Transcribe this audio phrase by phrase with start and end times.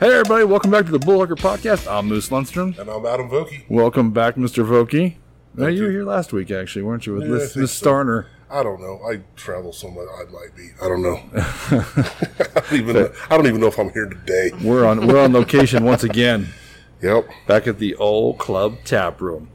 [0.00, 1.86] Hey, everybody, welcome back to the Bullhucker Podcast.
[1.90, 2.78] I'm Moose Lundstrom.
[2.78, 3.64] And I'm Adam Vokey.
[3.68, 4.64] Welcome back, Mr.
[4.66, 5.16] Vokey.
[5.54, 5.84] Now, you you.
[5.84, 7.86] were here last week, actually, weren't you, with Yeah, Liz, Liz so.
[7.86, 8.26] Starner?
[8.50, 8.98] I don't know.
[9.06, 10.06] I travel so much.
[10.18, 10.70] I might be.
[10.82, 11.20] I don't know.
[11.34, 12.96] I don't even.
[12.96, 14.50] Know, I don't even know if I'm here today.
[14.64, 16.48] We're on we're on location once again,
[17.02, 17.28] Yep.
[17.46, 19.48] back at the old club tap room.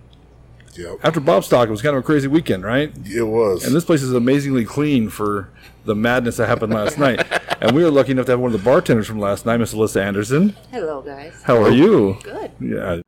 [0.78, 1.00] Yep.
[1.04, 2.94] After Bobstock, it was kind of a crazy weekend, right?
[3.06, 3.66] It was.
[3.66, 5.50] And this place is amazingly clean for
[5.86, 7.26] the madness that happened last night.
[7.62, 9.74] And we were lucky enough to have one of the bartenders from last night, Miss
[9.74, 10.56] Alyssa Anderson.
[10.72, 11.34] Hello, guys.
[11.44, 12.18] How are you?
[12.24, 12.52] Good.
[12.60, 13.02] Yeah.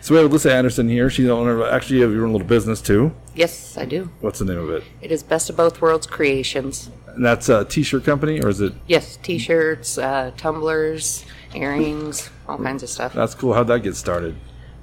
[0.00, 1.10] So we have Alyssa Anderson here.
[1.10, 3.12] She's the owner of, actually, you have your own little business too.
[3.34, 4.10] Yes, I do.
[4.20, 4.84] What's the name of it?
[5.00, 6.90] It is Best of Both Worlds Creations.
[7.08, 8.72] And that's a t-shirt company, or is it?
[8.86, 13.14] Yes, t-shirts, uh, tumblers, earrings, all kinds of stuff.
[13.14, 13.54] That's cool.
[13.54, 14.36] How'd that get started?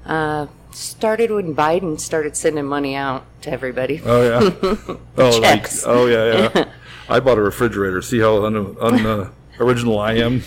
[0.06, 4.02] Uh, started when Biden started sending money out to everybody.
[4.04, 4.98] Oh yeah.
[5.18, 5.86] oh Checks.
[5.86, 6.72] like oh yeah yeah.
[7.10, 8.02] I bought a refrigerator.
[8.02, 10.44] See how un, un, uh, original I am.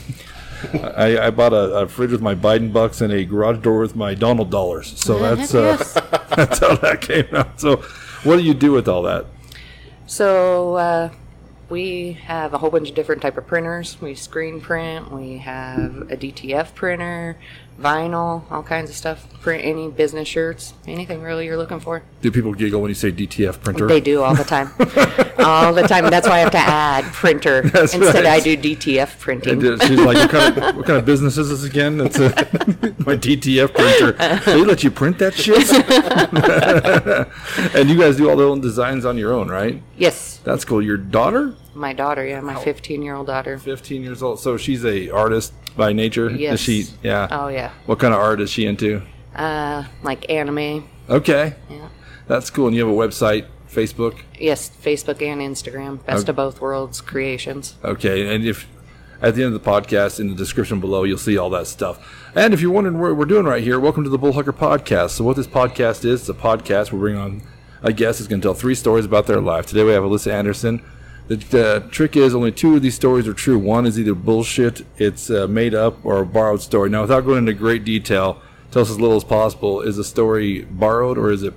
[0.73, 3.95] I, I bought a, a fridge with my Biden bucks and a garage door with
[3.95, 4.99] my Donald dollars.
[4.99, 5.77] So that's uh,
[6.35, 7.61] that's how that came out.
[7.61, 7.77] So,
[8.25, 9.27] what do you do with all that?
[10.07, 11.11] So uh,
[11.69, 14.01] we have a whole bunch of different type of printers.
[14.01, 15.11] We screen print.
[15.11, 17.37] We have a DTF printer,
[17.81, 19.27] vinyl, all kinds of stuff.
[19.41, 22.03] Print any business shirts, anything really you're looking for.
[22.21, 23.87] Do people giggle when you say DTF printer?
[23.87, 24.69] They do all the time,
[25.39, 26.11] all the time.
[26.11, 28.25] That's why I have to add printer That's instead.
[28.25, 28.27] right.
[28.27, 29.65] I do DTF printing.
[29.65, 32.01] Uh, she's like, what kind, of, what kind of business is this again?
[32.01, 32.29] It's a,
[33.07, 34.13] my DTF printer.
[34.45, 35.57] They let you print that shit?
[37.75, 39.83] and you guys do all the own designs on your own, right?
[39.97, 40.83] Yes, That's cool.
[40.83, 41.55] Your daughter?
[41.77, 42.27] My daughter.
[42.27, 43.59] Yeah, my 15 year old daughter.
[43.59, 44.41] 15 years old.
[44.41, 46.31] So she's a artist by nature.
[46.31, 46.61] Is Yes.
[46.61, 46.87] she?
[47.03, 47.29] Yeah.
[47.31, 49.03] Oh yeah, What kind of art is she into?
[49.35, 50.89] uh, like anime.
[51.11, 51.55] Okay.
[51.71, 51.89] Yeah.
[52.27, 52.67] That's cool.
[52.69, 54.17] And you have a website, Facebook.
[54.39, 56.05] Yes, Facebook and Instagram.
[56.07, 57.75] Best of both worlds creations.
[57.85, 58.35] Okay.
[58.35, 58.67] And if
[59.23, 61.99] at the end of the podcast, in the description below, you'll see all that stuff.
[62.35, 65.11] And if you're wondering what we're doing right here, welcome to the Bullhucker Podcast.
[65.11, 66.91] So what this podcast is, it's a podcast.
[66.93, 67.43] We bring on
[67.83, 69.67] a guest who's going to tell three stories about their life.
[69.67, 70.83] Today we have Alyssa Anderson.
[71.29, 73.59] The, the trick is only two of these stories are true.
[73.59, 76.89] One is either bullshit, it's uh, made up, or a borrowed story.
[76.91, 79.81] Now, without going into great detail, tell us as little as possible.
[79.81, 81.55] Is the story borrowed, or is it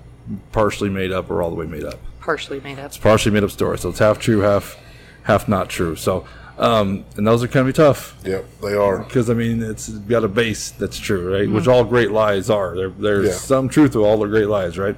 [0.51, 1.99] partially made up, or all the way made up?
[2.19, 2.99] Partially made up.
[2.99, 3.77] partially made up story.
[3.77, 4.77] So it's half true, half
[5.23, 5.95] half not true.
[5.95, 6.25] So
[6.57, 8.45] um, and those are kind of be tough Yep.
[8.61, 8.99] They are.
[8.99, 11.49] because I mean it's got a base that's true, right?
[11.49, 12.75] Which all great lies are.
[12.75, 13.33] There, there's Yeah.
[13.33, 14.95] some truth to all the great lies, right?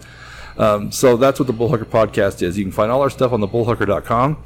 [0.57, 2.57] Um, so that's what the Bullhucker podcast is.
[2.57, 4.43] You can find all our stuff on the bullhucker.com.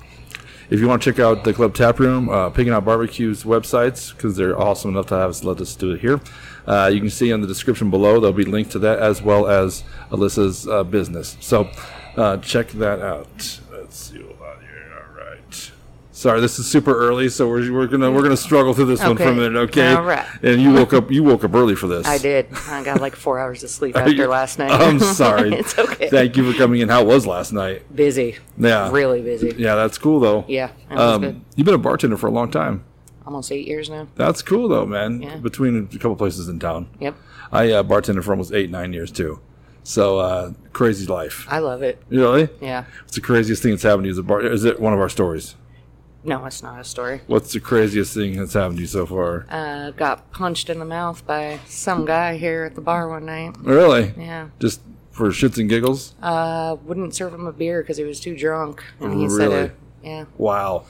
[0.68, 4.16] If you want to check out the Club Tap Room, uh, Picking Out Barbecue's websites,
[4.16, 6.20] because they're awesome enough to have us let us do it here,
[6.66, 9.48] uh, you can see in the description below, there'll be linked to that as well
[9.48, 11.38] as Alyssa's uh, business.
[11.40, 11.70] So
[12.18, 13.60] uh, check that out.
[13.72, 14.94] Let's see what we got here.
[14.98, 15.72] All right.
[16.16, 19.18] Sorry, this is super early, so we're, we're gonna we're gonna struggle through this one
[19.18, 19.36] for a Okay.
[19.36, 19.94] minute, okay?
[19.94, 20.26] All right.
[20.42, 22.08] And you woke up you woke up early for this.
[22.08, 22.48] I did.
[22.70, 24.72] I got like four hours of sleep after last night.
[24.72, 25.54] I'm sorry.
[25.60, 26.08] it's okay.
[26.08, 26.88] Thank you for coming in.
[26.88, 27.94] How was last night?
[27.94, 28.38] busy.
[28.58, 28.90] Yeah.
[28.92, 29.56] Really busy.
[29.58, 30.46] Yeah, that's cool though.
[30.48, 31.42] Yeah, it was Um, good.
[31.58, 32.86] you've been a bartender for a long time.
[33.26, 34.08] Almost eight years now.
[34.16, 35.22] That's cool though, man.
[35.22, 35.36] Yeah.
[35.36, 36.88] Between a couple places in town.
[37.02, 37.16] Yep.
[37.52, 39.42] I uh, bartended for almost eight, nine years too.
[39.84, 41.46] So uh, crazy life.
[41.50, 42.02] I love it.
[42.08, 42.48] Really?
[42.62, 42.86] Yeah.
[43.02, 44.40] What's the craziest thing that's happened to you as a bar?
[44.42, 45.56] Is it one of our stories?
[46.26, 47.22] No, it's not a story.
[47.28, 49.46] What's the craziest thing that's happened to you so far?
[49.50, 53.56] Uh, got punched in the mouth by some guy here at the bar one night.
[53.62, 54.12] Really?
[54.18, 54.50] Yeah.
[54.60, 54.82] Just
[55.12, 56.16] for shits and giggles?
[56.22, 58.84] Uh, wouldn't serve him a beer because he was too drunk.
[59.00, 59.64] And he said, Really?
[59.66, 59.70] uh,
[60.04, 60.26] yeah.
[60.38, 60.86] Wow.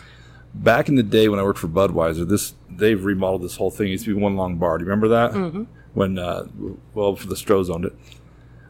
[0.53, 3.87] Back in the day when I worked for Budweiser, this they've remodeled this whole thing.
[3.87, 4.77] It used to be one long bar.
[4.77, 5.31] Do you remember that?
[5.31, 5.63] Mm-hmm.
[5.93, 6.47] When uh,
[6.93, 7.93] well, for the Strohs owned it.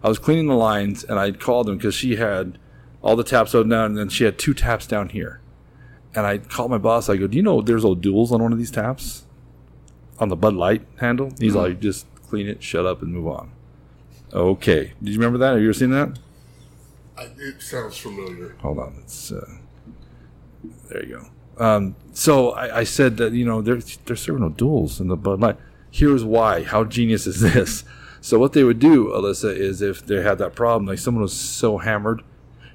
[0.03, 2.57] I was cleaning the lines and I called them because she had
[3.01, 5.41] all the taps open down and then she had two taps down here.
[6.15, 7.09] And I called my boss.
[7.09, 9.25] I go, "Do you know there's O'Doul's on one of these taps,
[10.19, 13.51] on the Bud Light handle?" He's like, "Just clean it, shut up, and move on."
[14.33, 14.93] Okay.
[15.03, 15.53] Did you remember that?
[15.53, 16.17] Have you ever seen that?
[17.17, 18.57] I, it sounds familiar.
[18.59, 19.49] hold on it's uh,
[20.89, 24.49] there you go um, so I, I said that you know they're they're serving no
[24.49, 25.57] duels in the Bud Light.
[25.89, 26.63] Here's why.
[26.63, 27.85] How genius is this?
[28.19, 31.31] So what they would do, Alyssa, is if they had that problem, like someone was
[31.31, 32.23] so hammered,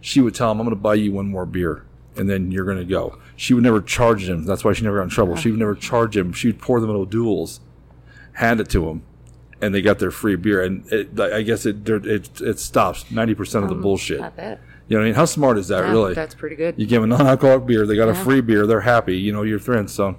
[0.01, 1.85] she would tell them, "I'm going to buy you one more beer,
[2.17, 4.45] and then you're going to go." She would never charge him.
[4.45, 5.37] That's why she never got in trouble.
[5.37, 6.33] She would never charge him.
[6.33, 7.61] She would pour them into O'Doul's,
[8.35, 9.03] hand it to him,
[9.61, 10.63] and they got their free beer.
[10.63, 14.21] And it, I guess it it it stops ninety percent of the bullshit.
[14.21, 14.61] I bet.
[14.89, 15.15] You know what I mean?
[15.15, 16.15] How smart is that, Yeah, really?
[16.15, 16.75] That's pretty good.
[16.77, 19.17] You give them a non-alcoholic beer, they got a free beer, they're happy.
[19.17, 19.93] You know, your friends.
[19.93, 20.17] So,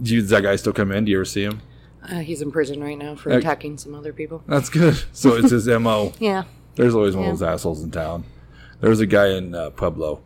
[0.00, 1.04] do you, does that guy still come in?
[1.04, 1.62] Do you ever see him?
[2.08, 4.44] Uh, he's in prison right now for attacking some other people.
[4.46, 5.02] That's good.
[5.12, 6.12] So it's his mo.
[6.20, 6.44] Yeah.
[6.76, 8.22] There's always one of those assholes in town.
[8.80, 10.22] There was a guy in uh, Pueblo.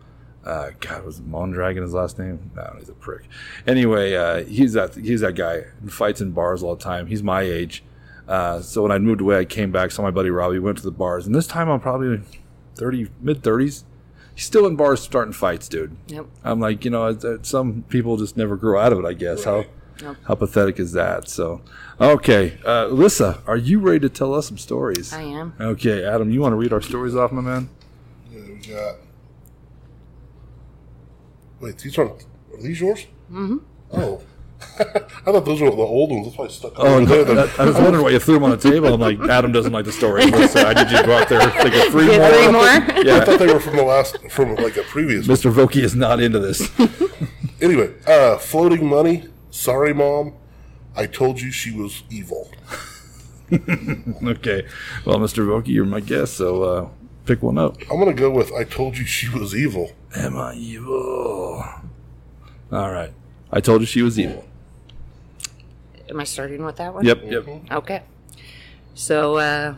[0.47, 2.51] Uh, God, was Mondragon his last name?
[2.55, 3.23] No, he's a prick.
[3.67, 7.09] Anyway, uh, he's that he's that guy who fights in bars all the time.
[7.09, 7.83] He's my age.
[8.29, 9.91] Uh, so when I moved away, I came back.
[9.91, 10.59] Saw my buddy Robbie.
[10.61, 12.21] Went to the bars, and this time I'm probably
[12.77, 13.85] thirty, mid thirties.
[14.37, 15.97] He's still in bars starting fights, dude.
[16.09, 16.27] Yep.
[16.45, 19.05] I'm like, you know, it's- it's- some people just never grow out of it.
[19.07, 19.65] I guess how
[20.03, 20.17] Yep.
[20.25, 21.27] how pathetic is that?
[21.29, 21.63] So,
[22.01, 25.13] okay, uh, Alyssa, are you ready to tell us some stories?
[25.15, 25.55] I am.
[25.59, 27.71] Okay, Adam, you want to read our stories off, my man?
[28.31, 28.97] Yeah, we got.
[31.61, 32.23] Wait, these aren't.
[32.53, 33.07] Are these yours?
[33.31, 33.59] Mm-hmm.
[33.93, 34.23] Oh.
[34.79, 34.85] I
[35.33, 36.27] thought those were the old ones.
[36.27, 37.23] That's why I stuck Oh, no,
[37.59, 38.93] I, I was wondering why you threw them on the table.
[38.93, 40.23] I'm like, Adam doesn't like the story.
[40.23, 42.31] Alyssa, I need you to go out there and think of three Get more.
[42.31, 43.13] three more.
[43.17, 45.27] I thought they were from the last, from like a previous.
[45.27, 45.53] Mr.
[45.53, 46.71] Vokey is not into this.
[47.59, 49.25] Anyway, uh, floating money.
[49.51, 50.35] Sorry, mom.
[50.95, 52.51] I told you she was evil.
[53.51, 54.67] okay,
[55.07, 55.47] well, Mr.
[55.47, 56.89] Vokey, you're my guest, so uh,
[57.27, 57.77] pick one up.
[57.91, 59.93] I'm gonna go with I told you she was evil.
[60.15, 61.65] Am I evil?
[62.73, 63.13] All right,
[63.53, 64.45] I told you she was evil.
[66.09, 67.05] Am I starting with that one?
[67.05, 67.49] Yep, yep.
[67.71, 68.03] Okay.
[68.95, 69.75] So uh,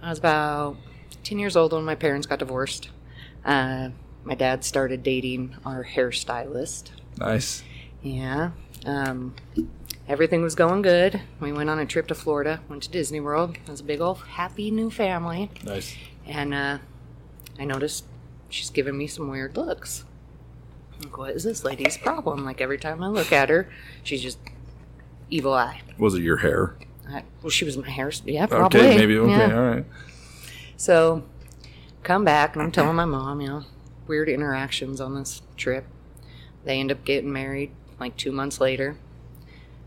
[0.00, 0.76] I was about
[1.24, 2.90] 10 years old when my parents got divorced.
[3.44, 3.90] Uh,
[4.24, 6.90] my dad started dating our hairstylist.
[7.18, 7.62] Nice.
[8.02, 8.52] Yeah.
[8.86, 9.34] Um,
[10.08, 11.20] everything was going good.
[11.40, 13.56] We went on a trip to Florida, went to Disney World.
[13.56, 15.50] It was a big old happy new family.
[15.64, 15.96] Nice.
[16.26, 16.78] And uh,
[17.58, 18.04] I noticed
[18.48, 20.04] she's giving me some weird looks.
[21.02, 22.44] Like, what is this lady's problem?
[22.44, 23.68] Like, every time I look at her,
[24.02, 24.38] she's just
[25.30, 25.80] evil eye.
[25.98, 26.76] Was it your hair?
[27.08, 28.12] I, well, she was my hair.
[28.24, 28.80] Yeah, probably.
[28.80, 29.18] Okay, maybe.
[29.18, 29.56] Okay, Yeah.
[29.56, 29.84] all right.
[30.76, 31.24] So,
[32.02, 33.64] come back, and I'm telling my mom, you know,
[34.06, 35.84] weird interactions on this trip.
[36.64, 38.96] They end up getting married like two months later.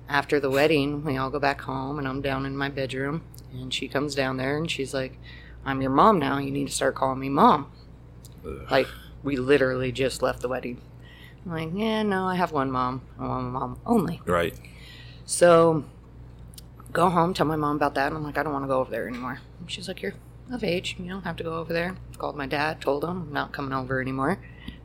[0.08, 3.24] After the wedding, we all go back home, and I'm down in my bedroom,
[3.54, 5.18] and she comes down there, and she's like,
[5.66, 6.38] "I'm your mom now.
[6.38, 7.72] You need to start calling me mom."
[8.70, 8.88] Like
[9.24, 10.80] we literally just left the wedding.
[11.46, 13.02] I'm like, yeah, no, I have one mom.
[13.20, 14.22] I want my mom only.
[14.26, 14.56] Right.
[15.26, 15.84] So
[16.92, 18.80] go home, tell my mom about that, and I'm like, I don't want to go
[18.80, 19.40] over there anymore.
[19.60, 20.14] And she's like, You're
[20.52, 21.96] of age, you don't have to go over there.
[22.18, 24.40] Called my dad, told him I'm not coming over anymore.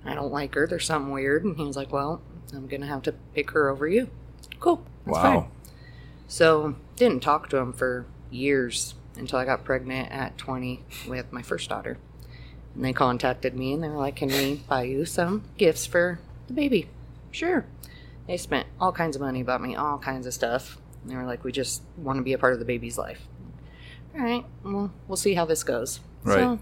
[0.05, 0.67] I don't like her.
[0.67, 1.45] There's something weird.
[1.45, 2.23] And he was like, Well,
[2.53, 4.09] I'm gonna have to pick her over you.
[4.59, 4.85] Cool.
[5.07, 5.23] Wow.
[5.23, 5.51] fine.
[6.29, 11.43] So didn't talk to him for years until I got pregnant at 20 with my
[11.43, 11.99] first daughter.
[12.75, 16.21] And they contacted me and they were like, Can we buy you some gifts for
[16.47, 16.89] the baby?
[17.31, 17.67] Sure.
[18.27, 20.79] They spent all kinds of money, bought me all kinds of stuff.
[21.03, 23.27] And they were like, We just want to be a part of the baby's life.
[24.15, 26.01] All right, well, we'll see how this goes.
[26.25, 26.39] Right.
[26.39, 26.59] So,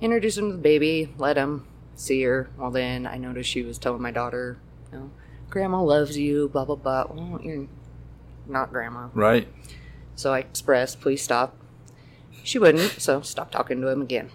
[0.00, 2.48] introduced him to the baby, let him see her.
[2.56, 4.56] Well, then I noticed she was telling my daughter,
[4.90, 5.10] you know,
[5.50, 7.04] Grandma loves you, blah, blah, blah.
[7.10, 7.66] Well, you're
[8.46, 9.08] not Grandma.
[9.12, 9.48] Right.
[10.14, 11.54] So I expressed, please stop.
[12.42, 14.30] She wouldn't, so stopped talking to him again.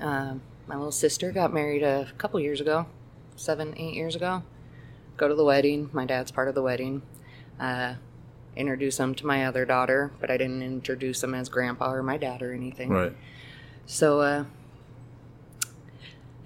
[0.00, 2.86] Um, my little sister got married a couple years ago,
[3.36, 4.42] seven, eight years ago.
[5.16, 5.90] Go to the wedding.
[5.92, 7.02] My dad's part of the wedding.
[7.58, 7.94] Uh,
[8.56, 12.16] introduce him to my other daughter, but I didn't introduce him as grandpa or my
[12.16, 12.90] dad or anything.
[12.90, 13.12] Right.
[13.86, 14.44] So, uh,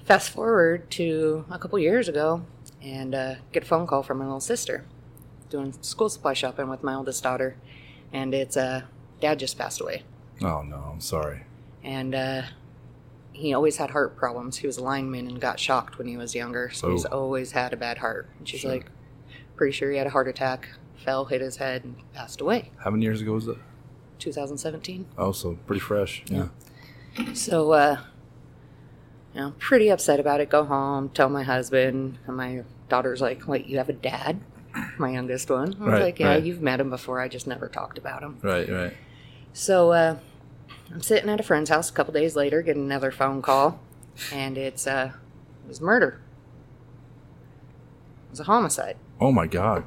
[0.05, 2.45] fast forward to a couple years ago,
[2.83, 4.85] and uh, get a phone call from my little sister,
[5.49, 7.57] doing school supply shopping with my oldest daughter,
[8.13, 8.83] and it's uh,
[9.21, 10.03] dad just passed away,
[10.43, 11.43] Oh no, I'm sorry.
[11.83, 12.43] and uh,
[13.33, 14.57] he always had heart problems.
[14.59, 17.23] He was a lineman and got shocked when he was younger, so he's Oh.
[17.23, 18.29] always had a bad heart.
[18.39, 18.71] And she's Sure.
[18.73, 18.87] like,
[19.57, 22.71] pretty sure he had a heart attack, fell, hit his head, and passed away.
[22.79, 23.59] How many years ago was that?
[24.19, 25.07] 2017.
[25.19, 26.23] Oh, so pretty fresh.
[26.27, 26.49] Yeah.
[27.35, 27.99] So, uh,
[29.35, 30.49] you know, pretty upset about it.
[30.49, 34.41] Go home, tell my husband, and my daughter's like, "Wait, you have a dad?"
[34.99, 35.75] My youngest one.
[35.75, 36.43] I was Right, like, "Yeah, right.
[36.43, 37.21] you've met him before.
[37.21, 38.69] I just never talked about him." Right.
[38.69, 38.95] Right.
[39.57, 40.19] So, uh,
[40.93, 43.79] I'm sitting at a friend's house a couple days later, get another phone call,
[44.33, 45.13] and it's uh,
[45.65, 46.21] it was murder.
[48.27, 48.97] It was a homicide.
[49.21, 49.85] Oh my God.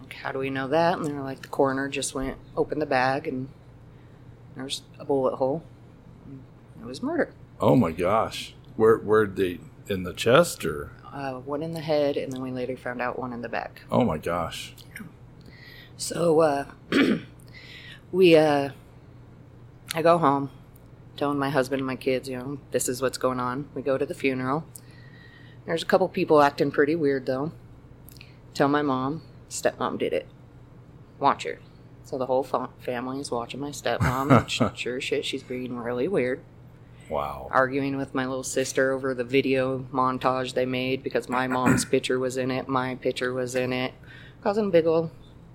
[0.00, 0.96] Like, how do we know that?
[0.98, 3.48] And they're like, the coroner just went, opened the bag, and
[4.56, 5.64] there's a bullet hole.
[6.24, 6.40] And
[6.80, 7.32] It was murder.
[7.60, 8.54] Oh my gosh.
[8.76, 9.58] Where where they
[9.88, 10.92] in the chest or?
[11.12, 13.82] uh, one in the head, and then we later found out one in the back.
[13.90, 14.74] Oh my gosh.
[15.96, 16.66] So uh,
[18.12, 18.70] we, uh,
[19.94, 20.50] I go home,
[21.16, 23.68] telling my husband and my kids, you know, this is what's going on.
[23.74, 24.64] We go to the funeral.
[25.64, 27.52] There's a couple people acting pretty weird though.
[28.54, 30.26] Tell my mom, stepmom did it.
[31.18, 31.58] Watch her.
[32.04, 34.48] So the whole fa- family is watching my stepmom.
[34.76, 36.42] sure shit, she's being really weird.
[37.08, 37.48] Wow.
[37.50, 42.18] arguing with my little sister over the video montage they made because my mom's picture
[42.18, 43.94] was in it, my picture was in it,
[44.42, 45.10] causing a big old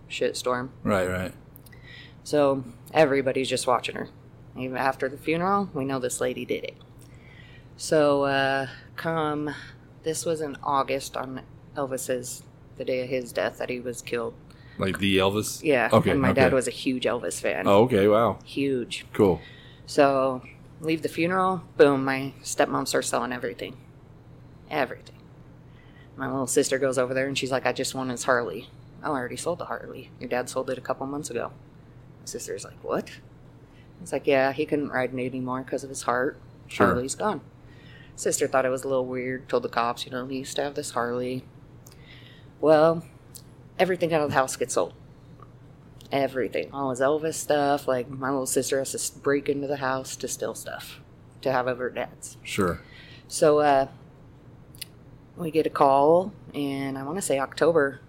[0.09, 0.69] shitstorm.
[0.83, 1.07] Right.
[1.07, 1.33] Right.
[2.23, 2.63] So
[2.93, 4.09] everybody's just watching her.
[4.57, 6.77] Even after the funeral, we know this lady did it.
[7.75, 9.53] So uh, come
[10.03, 11.41] This was in August on
[11.75, 12.43] Elvis's
[12.77, 14.33] the day of his death that he was killed.
[14.77, 15.63] Like the Elvis?
[15.63, 15.89] Yeah.
[15.91, 16.11] Okay.
[16.11, 16.41] And my okay.
[16.41, 17.67] dad was a huge Elvis fan.
[17.67, 18.07] Oh, okay.
[18.07, 18.39] Wow.
[18.43, 19.05] Huge.
[19.13, 19.39] Cool.
[19.85, 20.41] So
[20.81, 21.63] leave the funeral.
[21.77, 22.03] Boom.
[22.03, 23.77] My stepmom starts selling everything.
[24.69, 25.15] Everything.
[26.15, 28.69] My little sister goes over there and she's like, "I just want his Harley."
[29.03, 30.11] Oh, I already sold the Harley.
[30.19, 31.51] Your dad sold it a couple months ago.
[32.21, 33.09] My sister's like, "What?"
[34.03, 36.37] It's like, "Yeah, he couldn't ride it anymore because of his heart.
[36.67, 36.87] Sure.
[36.87, 37.41] Harley's gone."
[38.15, 39.49] Sister thought it was a little weird.
[39.49, 41.43] Told the cops, you know, he used to have this Harley.
[42.61, 43.03] Well,
[43.79, 44.93] everything out of the house gets sold.
[46.11, 47.87] Everything, all his Elvis stuff.
[47.87, 50.99] Like my little sister has to break into the house to steal stuff
[51.41, 52.37] to have over her dad's.
[52.43, 52.81] Sure.
[53.27, 53.87] So uh,
[55.37, 57.99] we get a call, and I want to say October.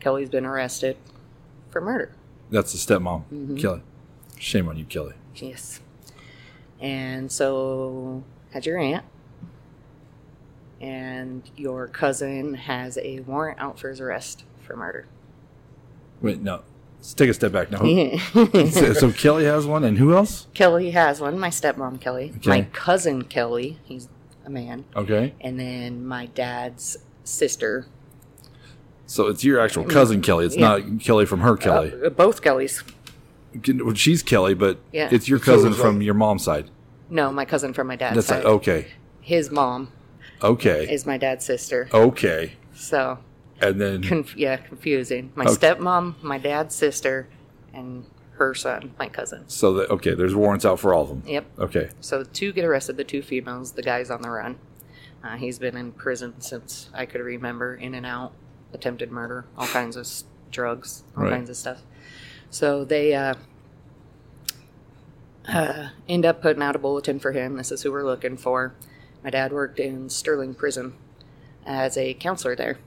[0.00, 0.96] Kelly's been arrested
[1.70, 2.12] for murder.
[2.50, 3.60] That's the stepmom, Mhm.
[3.60, 3.82] Kelly.
[4.42, 5.14] Shame on you, Kelly.
[5.36, 5.78] Yes.
[6.80, 9.04] And so had your aunt,
[10.80, 15.06] and your cousin has a warrant out for his arrest for murder.
[16.20, 16.62] Wait, no.
[16.98, 17.78] Let's take a step back now.
[18.70, 20.48] so, so Kelly has one, and who else?
[20.54, 21.38] Kelly has one.
[21.38, 22.32] My stepmom Kelly.
[22.38, 22.50] Okay.
[22.50, 23.78] My cousin Kelly.
[23.84, 24.08] He's
[24.44, 24.84] a man.
[24.96, 25.34] Okay.
[25.40, 27.86] And then my dad's sister.
[29.06, 30.46] So it's your actual cousin Kelly.
[30.46, 30.78] It's Yeah.
[30.78, 31.92] not Kelly from her Kelly.
[32.04, 32.82] Uh, both Kellys.
[33.84, 35.08] Well, She's Kelly, but Yeah.
[35.12, 36.70] it's your cousin from like- your mom's side.
[37.10, 38.36] No, my cousin from my dad's That's side.
[38.44, 38.86] like, okay.
[39.20, 39.88] His mom
[40.42, 40.92] Okay.
[40.92, 41.88] is my dad's sister.
[41.92, 42.54] Okay.
[42.74, 43.18] So,
[43.60, 45.30] And then conf- yeah, confusing.
[45.34, 45.54] My Okay.
[45.54, 47.28] stepmom, my dad's sister,
[47.74, 48.04] and
[48.38, 49.44] her son, my cousin.
[49.46, 51.22] so that okay, there's warrants out for all of them.
[51.26, 51.44] Yep.
[51.58, 51.90] Okay.
[52.00, 53.72] So two get arrested, the two females.
[53.72, 54.56] The guy's on the run.
[55.22, 58.32] Uh, he's been in prison since I could remember, in and out,
[58.72, 61.30] attempted murder, all kinds of s- drugs, all Right.
[61.32, 61.82] kinds of stuff.
[62.52, 63.34] So they uh,
[65.48, 67.56] uh, end up putting out a bulletin for him.
[67.56, 68.74] This is who we're looking for.
[69.24, 70.92] My dad worked in Sterling Prison
[71.64, 72.78] as a counselor there.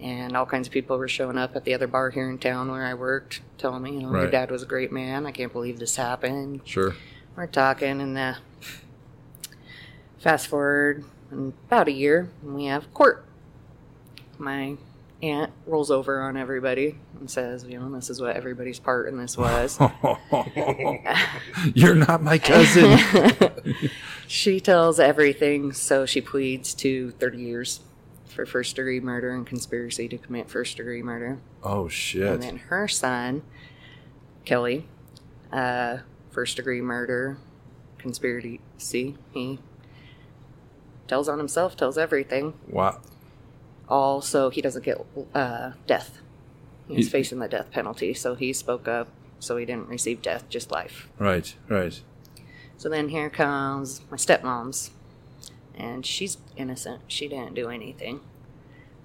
[0.00, 2.70] And all kinds of people were showing up at the other bar here in town
[2.70, 5.26] where I worked, telling me, you know, your dad was a great man.
[5.26, 6.94] I can't believe this happened Sure.
[7.36, 8.34] we're talking and uh,
[10.18, 13.26] fast forward in about a year and we have court
[14.38, 14.78] my
[15.22, 19.18] aunt rolls over on everybody and says you know this is what everybody's part in
[19.18, 19.78] this was
[21.74, 22.98] You're not my cousin.
[24.26, 27.80] she tells everything so she pleads to 30 years
[28.24, 32.22] for first degree murder and conspiracy to commit first degree murder oh shit.
[32.26, 33.42] and then her son
[34.44, 34.86] kelly
[35.52, 35.98] uh,
[36.30, 37.36] first degree murder
[37.98, 38.60] conspiracy
[39.32, 39.58] he
[41.08, 43.00] tells on himself tells everything Wow.
[43.90, 45.04] All so he doesn't get
[45.34, 46.20] uh, death
[46.88, 50.48] he's He- facing the death penalty so he spoke up so he didn't receive death
[50.48, 51.54] just life Right.
[51.68, 52.00] Right.
[52.76, 54.90] so then here comes my stepmom's
[55.74, 58.20] and she's innocent she didn't do anything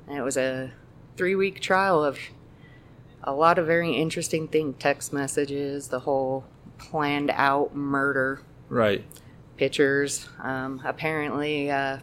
[0.08, 0.72] and it was a
[1.18, 2.20] three week trial of
[3.24, 6.44] a lot of very interesting things text messages the whole
[6.78, 9.04] planned out murder Right.
[9.58, 10.28] pictures.
[10.44, 12.00] Um, apparently, uh,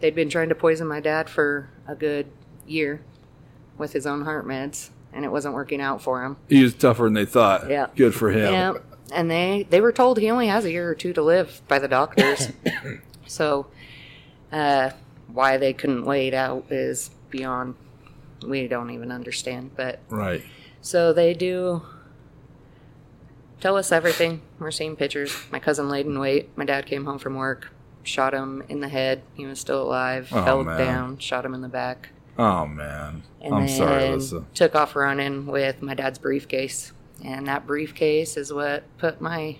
[0.00, 2.30] they'd been trying to poison my dad for a good
[2.66, 3.00] year
[3.76, 6.36] with his own heart meds, and it wasn't working out for him.
[6.48, 7.68] He was tougher than they thought.
[7.68, 7.86] Yeah.
[7.96, 8.52] Good for him.
[8.52, 8.74] Yeah,
[9.12, 11.78] and they they were told he only has a year or two to live by
[11.78, 12.52] the doctors.
[13.26, 13.66] so,
[14.52, 14.90] uh,
[15.32, 17.74] why they couldn't wait out is beyond
[18.46, 19.72] we don't even understand.
[19.76, 20.42] But Right.
[20.80, 21.82] so they do
[23.60, 24.42] tell us everything.
[24.58, 25.34] We're seeing pictures.
[25.50, 26.56] My cousin laid in wait.
[26.56, 27.72] My dad came home from work,
[28.08, 29.22] shot him in the head.
[29.34, 30.28] He was still alive.
[30.32, 30.78] Oh, fell man.
[30.78, 33.22] down, shot him in the back, Oh man.
[33.40, 34.44] and I'm sorry, Alyssa.
[34.54, 36.92] took off running with my dad's briefcase.
[37.24, 39.58] And that briefcase is what put my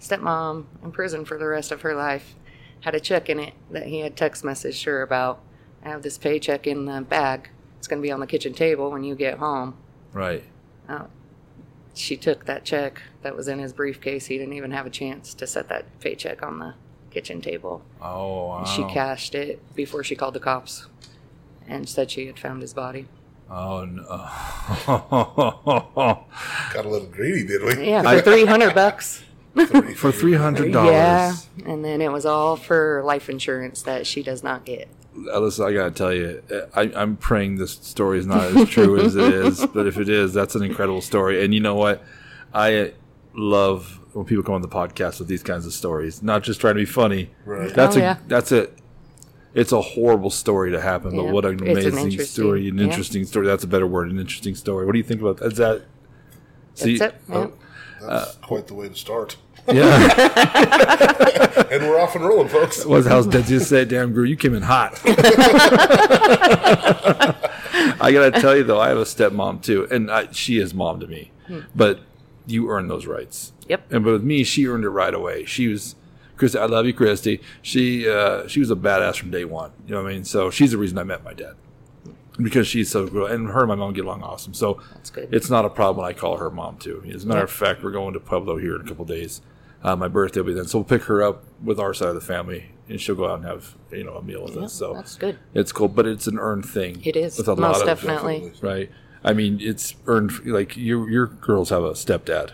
[0.00, 2.34] stepmom in prison for the rest of her life.
[2.80, 5.40] Had a check in it that he had text messaged her about.
[5.84, 7.50] I have this paycheck in the bag.
[7.78, 9.76] It's going to be on the kitchen table when you get home.
[10.12, 10.44] Right.
[10.88, 11.06] Oh,
[11.94, 14.26] she took that check that was in his briefcase.
[14.26, 16.74] He didn't even have a chance to set that paycheck on the
[17.10, 17.82] kitchen table.
[18.00, 18.64] Oh wow.
[18.64, 20.86] She cashed it before she called the cops
[21.66, 23.06] and said she had found his body.
[23.50, 24.02] Oh no.
[26.72, 27.88] Got a little greedy, did we?
[27.88, 29.22] Yeah, for 300 bucks.
[29.96, 30.92] For three hundred dollars.
[30.92, 31.34] Yeah,
[31.66, 34.88] and then it was all for life insurance that she does not get.
[35.16, 36.40] Alyssa, I gotta tell you,
[36.74, 39.66] I, I'm praying this story is not as true as it is.
[39.66, 41.44] But if it is, that's an incredible story.
[41.44, 42.04] And you know what?
[42.54, 42.92] I
[43.34, 46.22] love when people come on the podcast with these kinds of stories.
[46.22, 47.30] Not just trying to be funny.
[47.44, 47.72] Right.
[47.74, 48.16] That's Oh, a yeah.
[48.28, 48.68] that's a
[49.52, 51.32] it's a horrible story to happen, but Yeah.
[51.32, 52.84] what an It's an amazing story, an yeah.
[52.84, 53.46] interesting story.
[53.46, 54.86] That's a better word, an interesting story.
[54.86, 55.52] What do you think about that?
[55.52, 55.82] Is that?
[56.74, 57.20] See, That's it.
[57.28, 57.34] Yeah.
[57.36, 57.52] oh,
[58.08, 59.36] That's quite the way to start.
[59.68, 59.84] Yeah.
[61.70, 62.84] and we're off and rolling, folks.
[62.86, 64.98] was how's Dad just say, damn girl, you came in hot.
[68.02, 71.00] I gotta tell you though, I have a stepmom too, and I, she is mom
[71.00, 71.30] to me.
[71.46, 71.60] Hmm.
[71.74, 72.00] But
[72.46, 73.52] you earn those rights.
[73.70, 73.92] Yep.
[73.92, 75.44] And but with me, she earned it right away.
[75.44, 75.94] She was,
[76.36, 77.40] Christy, I love you, Christy.
[77.62, 79.70] She uh, she was a badass from day one.
[79.86, 80.24] You know what I mean?
[80.24, 81.54] So she's the reason I met my dad
[82.38, 84.54] because she's so good, and her and my mom get along awesome.
[84.54, 85.28] So That's good.
[85.32, 87.02] it's not a problem when I call her mom too.
[87.14, 89.40] As a matter of fact, we're going to Pueblo here in a couple days.
[89.82, 92.14] Uh, my birthday will be then, so we'll pick her up with our side of
[92.14, 94.72] the family, and she'll go out and have you know a meal with Yeah, us.
[94.74, 95.38] So that's good.
[95.54, 97.00] It's cool, but it's an earned thing.
[97.04, 98.52] It is with a most lot of definitely.
[98.62, 98.90] right.
[99.22, 100.44] I mean, it's earned.
[100.46, 102.52] Like your your girls have a stepdad.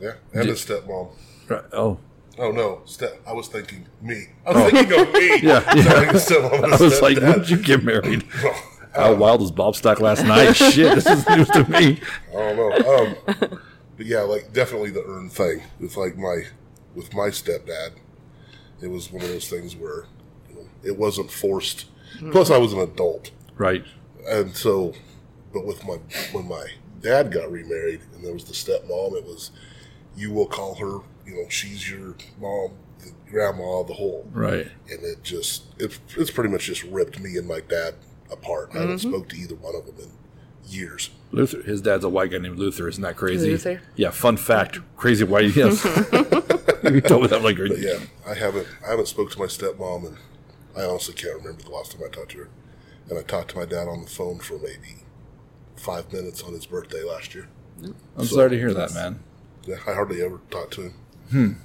[0.00, 1.10] Yeah, and a stepmom.
[1.48, 1.64] Right.
[1.72, 1.98] Oh,
[2.38, 3.20] Oh no, step.
[3.26, 4.26] I was thinking me.
[4.46, 5.30] I was thinking of me.
[5.32, 5.38] Oh.
[5.42, 5.92] Yeah, Not yeah.
[5.94, 7.22] like a stepmom and a I was like, stepdad.
[7.28, 8.22] when did you get married?
[8.94, 10.52] How wild was Bob Stock last night?
[10.56, 12.00] Shit, this is news to me.
[12.30, 12.98] I don't know.
[13.38, 13.60] Um,
[13.96, 15.62] but yeah, like definitely the earned thing.
[15.78, 16.42] With like my,
[16.94, 17.90] with my stepdad,
[18.80, 20.06] it was one of those things where
[20.48, 21.86] you know, it wasn't forced.
[22.32, 23.84] Plus, I was an adult, Right.
[24.28, 24.94] and so,
[25.52, 25.98] but with my
[26.32, 26.66] when my
[27.00, 29.52] dad got remarried, and there was the stepmom, it was
[30.16, 31.00] you will call her.
[31.26, 34.28] You know, she's your mom, the grandma, the whole.
[34.32, 34.68] Right.
[34.90, 37.94] and it just it, it's pretty much just ripped me and my dad
[38.30, 38.70] apart.
[38.74, 39.10] I haven't mm-hmm.
[39.10, 40.10] spoke to either one of them in
[40.72, 41.10] years.
[41.32, 42.88] Luther, his dad's a white guy named Luther.
[42.88, 43.50] Isn't that crazy?
[43.50, 43.80] Luther?
[43.96, 44.10] Yeah.
[44.10, 44.80] Fun fact.
[44.96, 45.54] Crazy white.
[45.56, 45.84] Yes.
[46.84, 47.58] you told me that like.
[47.58, 50.16] But yeah, I haven't I haven't spoke to my stepmom, and
[50.76, 52.48] I honestly can't remember the last time I talked to her.
[53.08, 55.04] And I talked to my dad on the phone for maybe
[55.76, 57.48] five minutes on his birthday last year.
[58.16, 59.20] I'm sorry to hear that, man.
[59.72, 60.92] I hardly ever talk to
[61.30, 61.62] him.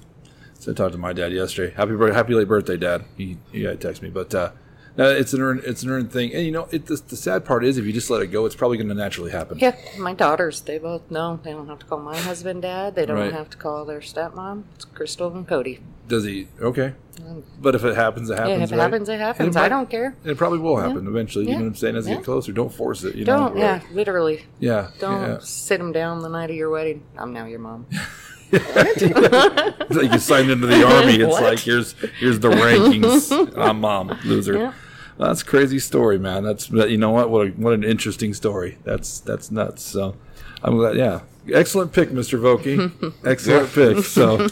[0.59, 1.74] So I talked to my dad yesterday.
[1.75, 3.05] Happy happy late birthday, Dad.
[3.17, 4.51] He he got text me, but uh,
[4.98, 6.34] no, it's an earned it's an earned thing.
[6.34, 8.46] And you know, it, the, the sad part is if you just let it go,
[8.46, 9.60] it's probably going to naturally happen.
[9.60, 12.96] Yeah, my daughters, they both know they don't have to call my husband dad.
[12.96, 13.34] They don't Right.
[13.34, 14.64] have to call their stepmom.
[14.75, 15.79] It's Crystal and Cody.
[16.08, 16.48] Does he?
[16.62, 16.94] Okay.
[17.16, 17.42] Mm.
[17.60, 18.58] But if it happens, it happens.
[18.58, 18.81] yeah, if it right?
[18.84, 19.55] happens, it happens.
[19.55, 20.16] might- I don't care.
[20.24, 21.46] It probably will happen eventually.
[21.46, 21.58] You Yeah.
[21.58, 21.96] know what I'm saying?
[21.96, 22.18] As you Yeah.
[22.18, 23.16] get closer, don't force it.
[23.16, 23.62] You Don't, know?
[23.62, 24.46] yeah, literally.
[24.60, 24.90] Yeah.
[25.00, 25.38] Don't yeah.
[25.42, 27.01] sit them down the night of your wedding.
[27.18, 27.88] I'm now your mom.
[28.51, 31.16] It's like you signed into the army.
[31.16, 31.44] It's What?
[31.44, 33.58] like here's here's the rankings.
[33.58, 34.74] I'm mom, loser.
[35.18, 35.28] Yeah.
[35.28, 36.44] That's a crazy story, man.
[36.44, 37.30] That's you know what?
[37.30, 38.78] What a, what an interesting story.
[38.84, 39.84] That's that's nuts.
[39.84, 40.16] So
[40.64, 40.96] I'm glad.
[40.96, 41.22] Yeah,
[41.54, 42.40] excellent pick, Mr.
[42.40, 43.14] Vokey.
[43.25, 44.04] Excellent pick.
[44.04, 44.48] So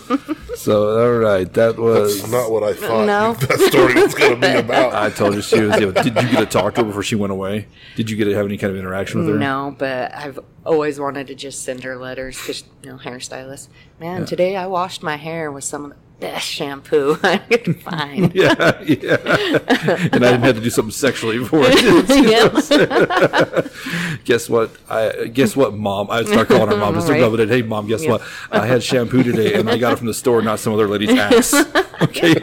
[0.56, 2.20] so all right, that was.
[2.20, 3.34] It's not what I thought No.
[3.48, 4.94] that story was going to be about.
[4.94, 5.80] I told you she was.
[5.80, 7.68] You know, did you get to talk to her before she went away?
[7.96, 9.40] Did you get to have any kind of interaction with her?
[9.40, 13.68] No, but I've always wanted to just send her letters because, you know, hairstylist.
[14.00, 18.34] Man, today I washed my hair with some of the best shampoo I could find.
[18.44, 19.18] Yeah, yeah.
[20.12, 22.10] and I didn't have to do something sexually for it.
[22.10, 23.62] yeah.
[24.26, 24.72] guess what?
[24.90, 26.10] I guess what, mom?
[26.10, 26.96] I start calling her mom.
[26.96, 27.50] Just Right.
[27.50, 27.88] Hey, mom.
[27.88, 28.12] Guess Yeah.
[28.12, 28.22] what?
[28.52, 31.12] I had shampoo today, and I got it from the store, not some other lady's
[31.18, 31.54] ass.
[32.02, 32.36] Okay,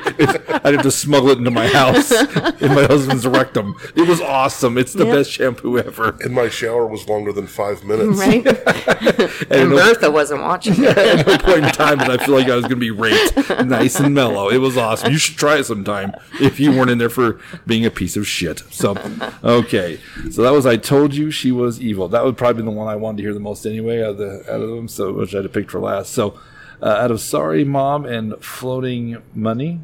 [0.64, 2.10] I had to smuggle it into my house
[2.60, 3.74] in my husband's rectum.
[3.96, 4.78] It was awesome.
[4.78, 5.14] It's the Yep.
[5.14, 6.16] best shampoo ever.
[6.20, 8.18] And my shower was longer than five minutes.
[8.18, 8.46] right?
[9.50, 10.96] And And no, Bertha wasn't watching it.
[10.96, 13.36] at no point in time did I feel like I was going to be raped,
[13.66, 14.48] nice and mellow.
[14.50, 15.10] It was awesome.
[15.12, 18.26] You should try it sometime if you weren't in there for being a piece of
[18.26, 18.62] shit.
[18.70, 18.96] So,
[19.42, 19.98] okay,
[20.30, 22.08] so that was I told you she was evil.
[22.08, 24.18] That would probably be the one I wanted to hear the most anyway out of
[24.18, 24.88] the out of them.
[24.88, 26.12] So, which I had to pick for last.
[26.12, 26.38] So,
[26.82, 29.80] uh, out of sorry mom and floating money.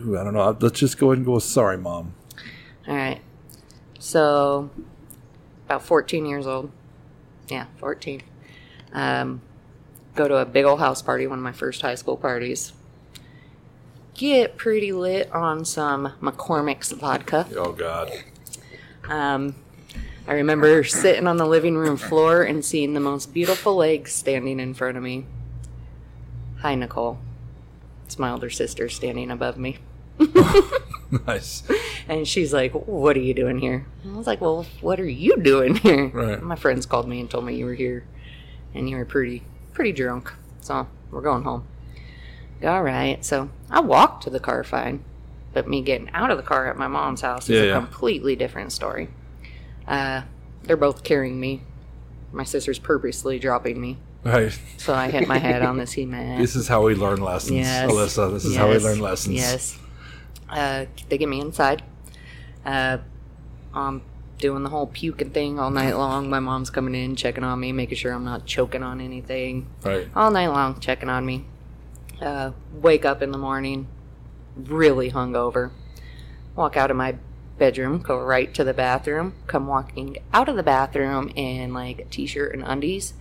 [0.00, 0.56] Ooh, I don't know.
[0.60, 2.14] Let's just go ahead and go with sorry mom.
[2.88, 3.20] All right.
[3.98, 4.70] So,
[5.66, 6.70] about 14 years old.
[7.48, 8.22] Yeah, 14.
[8.92, 9.40] Um,
[10.14, 12.72] go to a big old house party, one of my first high school parties.
[14.14, 17.48] Get pretty lit on some McCormick's vodka.
[17.56, 18.12] Oh God.
[19.08, 19.56] Um,
[20.26, 24.60] I remember sitting on the living room floor and seeing the most beautiful legs standing
[24.60, 25.26] in front of me.
[26.64, 27.18] Hi, Nicole.
[28.06, 29.76] It's my older sister standing above me.
[31.26, 31.62] Nice.
[32.08, 33.84] And she's like, What are you doing here?
[34.02, 36.06] And I was like, Well, what are you doing here?
[36.08, 36.42] Right.
[36.42, 38.04] My friends called me and told me you were here
[38.74, 39.42] and you were pretty,
[39.74, 40.32] pretty drunk.
[40.62, 41.66] So we're going home.
[42.64, 43.22] All right.
[43.22, 45.04] So I walked to the car fine,
[45.52, 47.74] but me getting out of the car at my mom's house is Yeah, a yeah.
[47.74, 49.08] completely different story.
[49.86, 50.22] Uh,
[50.62, 51.60] they're both carrying me.
[52.32, 53.98] My sister's purposely dropping me.
[54.24, 54.58] Right.
[54.78, 56.40] So I hit my head on the cement.
[56.40, 57.90] This is how we learn lessons, Yes.
[57.90, 58.32] Alyssa.
[58.32, 59.36] This is how we learn lessons.
[59.36, 59.78] Yes.
[60.48, 61.82] Uh, they get me inside.
[62.64, 62.98] Uh,
[63.74, 64.02] I'm
[64.38, 66.30] doing the whole puking thing all night long.
[66.30, 69.68] My mom's coming in, checking on me, making sure I'm not choking on anything.
[69.82, 70.08] Right.
[70.14, 71.44] All night long, checking on me.
[72.20, 73.88] Uh, wake up in the morning,
[74.56, 75.70] really hungover.
[76.56, 77.16] Walk out of my
[77.58, 82.04] bedroom, go right to the bathroom, come walking out of the bathroom in like a
[82.04, 83.14] t shirt and undies,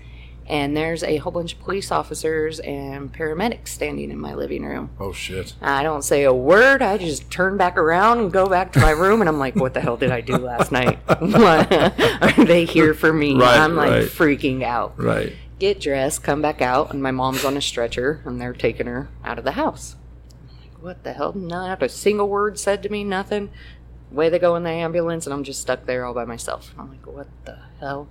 [0.48, 4.90] and there's a whole bunch of police officers and paramedics standing in my living room.
[5.00, 5.54] Oh shit.
[5.62, 6.82] I don't say a word.
[6.82, 9.74] I just turn back around and go back to my room, and I'm like, "What
[9.74, 11.00] the hell did I do last night?
[11.08, 14.04] Are they here for me?" Right, I'm like right.
[14.06, 15.00] freaking out.
[15.00, 15.34] Right.
[15.60, 19.08] Get dressed, come back out, and my mom's on a stretcher, and they're taking her
[19.24, 19.96] out of the house.
[20.42, 21.32] I'm like, What the hell?
[21.34, 23.50] Not a single word said to me, nothing.
[24.12, 26.74] Way they go in the ambulance, and I'm just stuck there all by myself.
[26.78, 28.08] I'm like, what the hell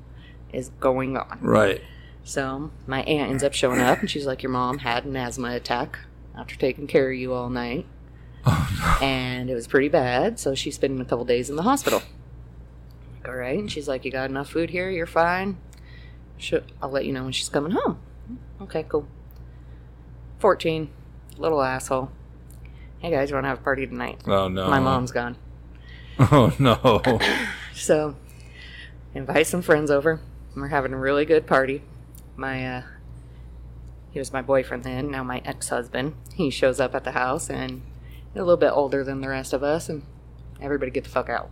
[0.53, 1.39] is going on?
[1.43, 1.83] Right.
[2.25, 5.55] So my aunt ends up showing up, and she's like, "Your mom had an asthma
[5.55, 5.99] attack
[6.37, 7.87] after taking care of you all night,
[8.47, 10.39] oh, and it was pretty bad.
[10.39, 13.89] So she's spending a couple days in the hospital." I'm like, all right, and she's
[13.89, 14.89] like, "You got enough food here?
[14.91, 15.57] You're fine.
[16.39, 17.99] Should I'll let you know when she's coming home."
[18.61, 19.07] Okay, cool.
[20.39, 20.91] Fourteen,
[21.39, 22.11] little asshole.
[23.01, 24.21] Hey guys, we're gonna have a party tonight?
[24.29, 24.69] Oh no.
[24.69, 25.37] My mom's gone.
[26.19, 27.03] Oh no.
[27.75, 28.15] So,
[29.15, 30.21] invite some friends over.
[30.55, 31.83] We're having a really good party.
[32.37, 32.83] My, uh,
[34.11, 36.15] he was my boyfriend then, now my ex husband.
[36.35, 37.83] He shows up at the house and
[38.35, 40.03] a little bit older than the rest of us, and
[40.61, 41.51] everybody get the fuck out.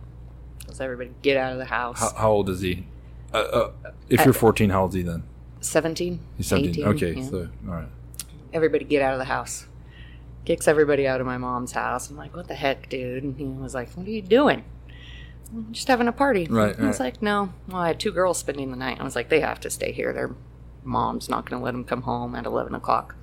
[0.67, 1.99] Let's everybody get out of the house.
[1.99, 2.85] how, how old is he?
[3.33, 3.71] Uh, uh,
[4.09, 5.23] if you're 14, how old is he then?
[5.61, 6.19] 17?
[6.37, 6.71] He's 17.
[6.71, 7.19] 18, okay.
[7.19, 7.29] yeah.
[7.29, 7.87] So all right.
[8.53, 9.67] everybody get out of the house.
[10.43, 12.09] Kicks everybody out of my mom's house.
[12.09, 13.23] I'm like, what the heck, dude?
[13.23, 14.63] And he was like, what are you doing?
[15.53, 16.47] "I'm just having a party.
[16.49, 17.13] Right, I was right.
[17.13, 17.53] like, no.
[17.67, 18.99] Well, I had two girls spending the night.
[18.99, 20.13] I was like, they have to stay here.
[20.13, 20.31] Their
[20.83, 23.15] mom's not going to let him come home at 11 o'clock.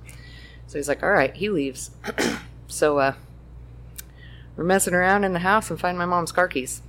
[0.67, 1.35] So he's like, all right.
[1.35, 1.91] He leaves.
[2.67, 3.13] so uh,
[4.55, 6.81] we're messing around in the house and find my mom's car keys.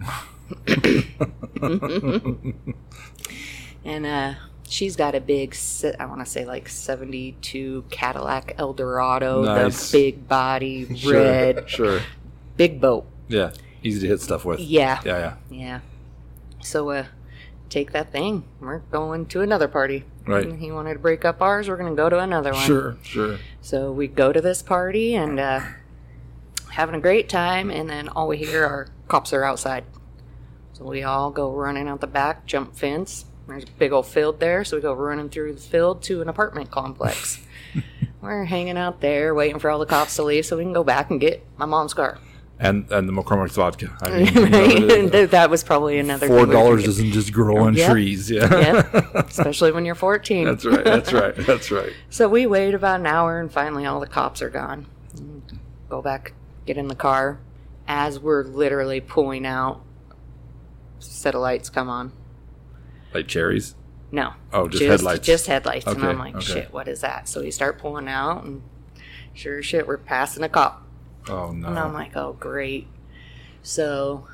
[3.84, 4.34] and uh,
[4.68, 5.56] she's got a big,
[5.98, 9.90] I want to say like 72 Cadillac Eldorado, Nice.
[9.90, 12.00] the big body, Sure, red, Sure.
[12.56, 13.06] big boat.
[13.28, 13.52] Yeah.
[13.82, 14.60] Easy to hit stuff with.
[14.60, 15.00] Yeah.
[15.04, 15.18] Yeah.
[15.18, 15.34] Yeah.
[15.50, 15.80] Yeah.
[16.62, 17.04] So, uh,
[17.68, 18.44] take that thing.
[18.60, 20.04] We're going to another party.
[20.26, 20.46] Right.
[20.46, 21.68] And he wanted to break up ours.
[21.68, 22.66] We're going to go to another one.
[22.66, 22.96] Sure.
[23.02, 23.38] Sure.
[23.60, 25.60] So we go to this party and uh,
[26.70, 29.84] having a great time, and then all we hear are cops are outside.
[30.72, 33.24] So we all go running out the back, jump fence.
[33.48, 36.28] There's a big old field there, so we go running through the field to an
[36.28, 37.40] apartment complex.
[38.20, 40.84] We're hanging out there, waiting for all the cops to leave, so we can go
[40.84, 42.18] back and get my mom's car.
[42.60, 43.96] And and the McCormick's vodka.
[44.02, 45.30] I mean, Right?
[45.30, 47.90] that was probably another Four thing we were dollars doesn't just grow on Yep.
[47.92, 48.28] trees.
[48.30, 48.52] Yeah.
[48.92, 49.14] Yep.
[49.14, 50.44] especially when you're 14.
[50.44, 50.84] that's right.
[50.84, 51.36] That's right.
[51.36, 51.92] That's right.
[52.10, 54.86] So we wait about an hour, and finally all the cops are gone.
[55.88, 56.32] Go back,
[56.66, 57.38] get in the car.
[57.86, 59.80] As we're literally pulling out,
[60.98, 62.12] set of lights come on.
[63.14, 63.76] Like cherries.
[64.10, 64.32] No.
[64.52, 65.24] Oh, just headlights.
[65.26, 65.86] Just headlights.
[65.86, 66.44] and I'm like, okay.
[66.44, 67.28] shit, what is that?
[67.28, 68.62] So we start pulling out, and
[69.32, 70.84] sure shit, we're passing a cop.
[71.28, 71.68] Oh no.
[71.68, 72.86] And I'm like, oh, great.
[73.62, 74.26] So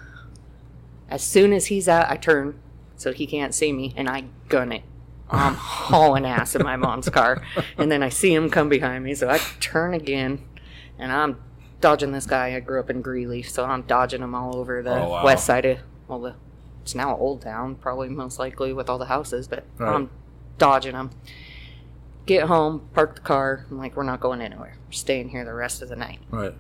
[1.09, 2.59] as soon as he's out, I turn
[2.97, 4.83] so he can't see me, and I gun it.
[5.29, 7.43] I'm hauling ass in my mom's car.
[7.77, 10.41] And then I see him come behind me, so I turn again,
[10.99, 11.43] and I'm
[11.81, 12.55] dodging this guy.
[12.55, 15.25] I grew up in Greeley, so I'm dodging him all over the Oh, wow.
[15.25, 16.35] west side of, well, the,
[16.83, 19.93] it's now Old Town, probably most likely with all the houses, but Right.
[19.95, 20.11] I'm
[20.59, 21.11] dodging him.
[22.27, 23.67] Get home, park the car.
[23.71, 24.77] I'm like, we're not going anywhere.
[24.87, 26.21] We're staying here the rest of the night.
[26.31, 26.55] Right.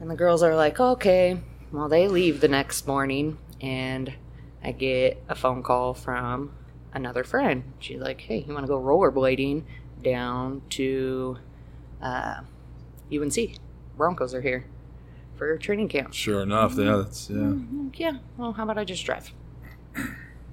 [0.00, 1.40] And the girls are like, okay.
[1.72, 4.12] Well, they leave the next morning, and
[4.62, 6.52] I get a phone call from
[6.92, 7.64] another friend.
[7.78, 9.64] She's like, hey, you want to go rollerblading
[10.02, 11.38] down to
[12.00, 12.40] uh,
[13.12, 13.36] UNC?
[13.96, 14.66] Broncos are here
[15.36, 16.12] for training camp.
[16.14, 16.76] Sure enough.
[16.76, 16.96] Yeah.
[16.96, 17.38] That's yeah.
[17.38, 19.32] I'm yeah, well, how about I just drive?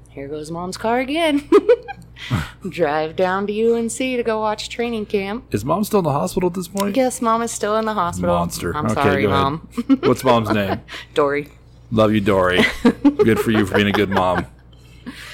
[0.09, 1.49] Here goes mom's car again.
[2.69, 5.53] drive down to UNC to go watch training camp.
[5.53, 6.95] Is mom still in the hospital at this point?
[6.95, 8.35] Yes, mom is still in the hospital.
[8.35, 8.75] Monster.
[8.75, 9.59] I'm Okay, sorry, mom.
[10.01, 10.81] What's mom's name?
[11.13, 11.49] Dory.
[11.91, 12.61] Love you, Dory.
[13.03, 14.45] Good for you for being a good mom.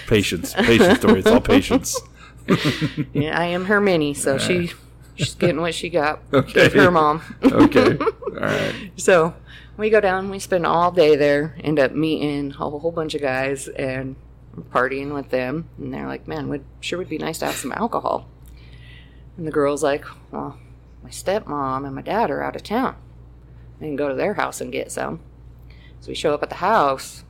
[0.08, 0.54] Patience.
[0.54, 1.20] Patience, Dory.
[1.20, 2.00] It's all patience.
[3.14, 4.72] Yeah, I am her mini, so she
[5.16, 6.20] she's getting what she got.
[6.34, 6.54] Okay.
[6.70, 7.22] Gave her mom.
[7.44, 7.98] Okay.
[7.98, 8.92] All right.
[8.98, 9.36] so
[9.78, 13.22] we go down, we spend all day there, end up meeting a whole bunch of
[13.22, 14.16] guys and
[14.62, 15.70] partying with them.
[15.78, 18.28] And they're like, man, would sure would be nice to have some alcohol.
[19.38, 20.58] And the girl's like, well,
[21.04, 22.96] my stepmom and my dad are out of town.
[23.80, 25.22] I can go to their house and get some.
[26.02, 27.24] So we show up at the house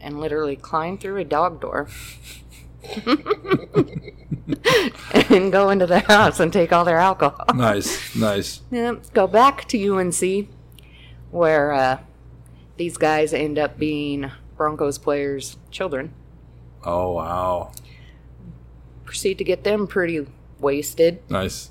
[0.00, 1.88] and literally climb through a dog door.
[5.14, 7.46] and go into the house and take all their alcohol.
[7.54, 8.14] Nice.
[8.16, 8.60] Nice.
[8.72, 10.48] Yeah, go back to UNC,
[11.30, 11.98] where uh,
[12.76, 16.12] these guys end up being Broncos players' children.
[16.84, 17.72] Oh wow.
[19.04, 20.26] Proceed to get them pretty
[20.58, 21.70] wasted, Nice.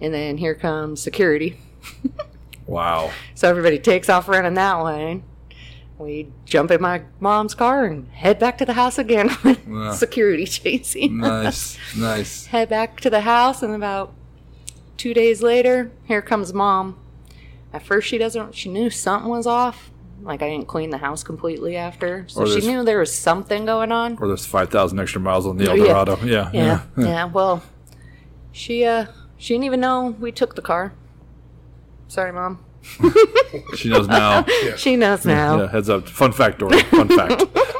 [0.00, 1.58] and then here comes security.
[2.66, 3.10] Wow.
[3.34, 5.22] So everybody takes off running that way.
[5.98, 10.46] we jump in my mom's car and head back to the house again with security
[10.46, 11.18] chasing.
[11.18, 12.46] Nice, nice.
[12.46, 14.14] head back to the house and about
[14.96, 16.96] two days later here comes mom
[17.72, 19.90] at first she doesn't she knew something was off
[20.22, 23.64] like i didn't clean the house completely after so Or she knew there was something
[23.64, 25.92] going on Or there's five thousand extra miles on the Oh, yeah.
[25.92, 26.24] Eldorado.
[26.24, 27.62] Yeah, yeah yeah well
[28.52, 29.06] she uh
[29.38, 30.92] she didn't even know we took the car
[32.08, 32.64] sorry mom
[33.76, 34.44] She knows now.
[34.76, 36.08] she knows now Yeah, heads up.
[36.08, 36.80] Fun fact, Dory.
[36.84, 37.44] Fun fact.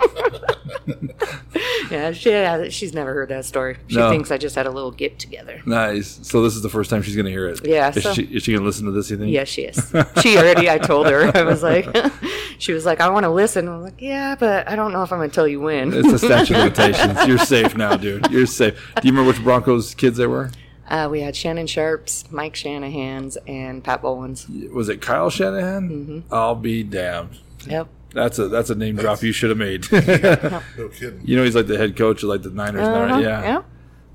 [1.91, 4.11] yeah she uh, she's never heard that story she No.
[4.11, 6.21] thinks i just had a little get together Nice.
[6.23, 7.65] So this is the first time she's gonna hear it.
[7.65, 9.11] Yeah, Is so- she is she gonna listen to this?
[9.11, 9.33] You think?
[9.33, 9.93] Yes, she is.
[10.23, 10.69] She already.
[10.71, 11.31] I told her.
[11.37, 11.87] I was like,
[12.59, 13.69] she was like, I want to listen.
[13.69, 15.93] I'm like, yeah, but I don't know if I'm gonna tell you when.
[15.93, 17.27] It's a statute of limitations.
[17.27, 18.31] You're safe now, dude.
[18.31, 18.75] You're safe.
[19.01, 20.51] Do you remember which Broncos kids they were?
[20.89, 24.49] Uh, we had Shannon Sharpe's, Mike Shanahan's, and Pat Bowlen's.
[24.73, 25.89] Was it Kyle Shanahan?
[25.91, 26.35] Mm-hmm.
[26.35, 27.39] I'll be damned.
[27.67, 27.89] Yep.
[28.13, 29.85] That's a that's a name drop you should have made.
[29.93, 31.21] No kidding.
[31.25, 33.15] you know he's like the head coach of like the Niners Uh-huh.
[33.15, 33.23] right?
[33.23, 33.43] Yeah.
[33.43, 33.63] Yeah.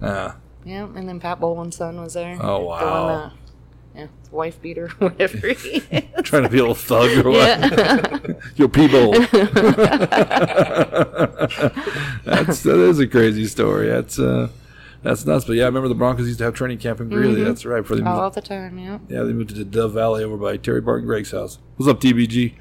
[0.02, 0.34] Yeah.
[0.66, 0.88] Yeah.
[0.96, 2.38] And then Pat Bowlen's son was there.
[2.42, 3.08] Oh, The wow.
[3.08, 3.30] uh,
[3.96, 6.04] yeah, wife beater, whatever he is.
[6.24, 7.60] Trying to be a little thug or what?
[7.60, 8.18] Yeah.
[8.58, 9.12] Yo, people.
[12.26, 13.88] that's that is a crazy story.
[13.88, 14.50] That's uh,
[15.04, 15.46] that's nuts.
[15.46, 17.36] But yeah, I remember the Broncos used to have training camp in Greeley.
[17.36, 17.46] Mm-hmm.
[17.46, 17.82] That's right.
[17.82, 18.78] Before they moved, All the time.
[18.78, 19.00] Yeah.
[19.08, 21.60] yeah, they moved to the Dove Valley over by Terry Barton Greg's house.
[21.78, 22.56] What's up, TBG?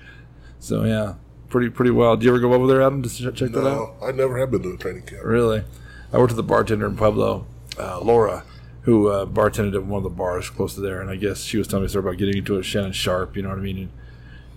[0.59, 1.15] So yeah,
[1.55, 2.19] pretty pretty wild.
[2.19, 3.95] Do you ever go over there, Adam, to ch- check that out?
[4.01, 5.23] No, I never have been to a training camp.
[5.23, 5.63] Really?
[6.13, 7.47] I worked with a bartender in Pueblo,
[7.79, 8.43] uh, Laura,
[8.83, 11.57] who uh, bartended at one of the bars close to there, and I guess she
[11.57, 13.37] was telling me a story about getting into a Shannon Sharpe.
[13.37, 13.79] You know what I mean?
[13.79, 13.91] And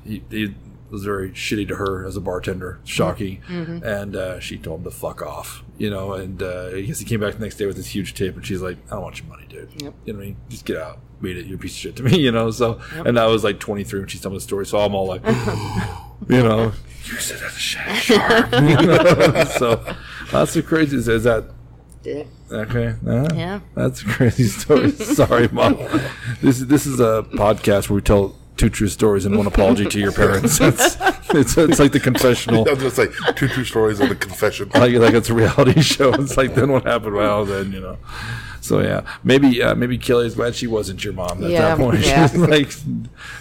[0.03, 0.55] he, he
[0.89, 4.91] was very shitty to her as a bartender, shocking, and uh, she told him to
[4.91, 5.63] fuck off.
[5.77, 8.15] You know, and uh, I guess he came back the next day with this huge
[8.15, 9.69] tape, and she's like, "I don't want your money, dude.
[9.83, 9.93] Yep.
[10.05, 10.37] You know what I mean?
[10.49, 11.45] Just get out, beat it.
[11.45, 12.49] You're piece of shit to me." You know.
[12.49, 15.05] So, and I was like 23 when she's telling me the story, so I'm all
[15.07, 15.21] like,
[16.29, 16.71] you know,
[17.07, 18.51] you said that a Shannon Sharpe.
[18.53, 19.43] You know?
[19.45, 19.95] so
[20.31, 20.97] that's the crazy.
[20.97, 21.45] Is that
[22.03, 22.93] Did- Okay.
[23.05, 23.59] uh, Yeah.
[23.75, 24.91] That's a crazy story.
[25.19, 25.75] Sorry, mom.
[26.41, 29.85] This is this is a podcast where we tell two true stories and one apology
[29.85, 30.59] to your parents.
[31.29, 32.65] It's it's, it's like the confessional.
[32.65, 34.69] I was gonna say two true stories and the confession.
[34.73, 36.13] Like like it's a reality show.
[36.13, 37.15] It's like then what happened?
[37.15, 37.97] Well, then you know.
[38.67, 42.05] So yeah, maybe uh, maybe Kelly's glad she wasn't your mom at Yeah, that point.
[42.05, 42.27] yeah.
[42.27, 42.67] She's like,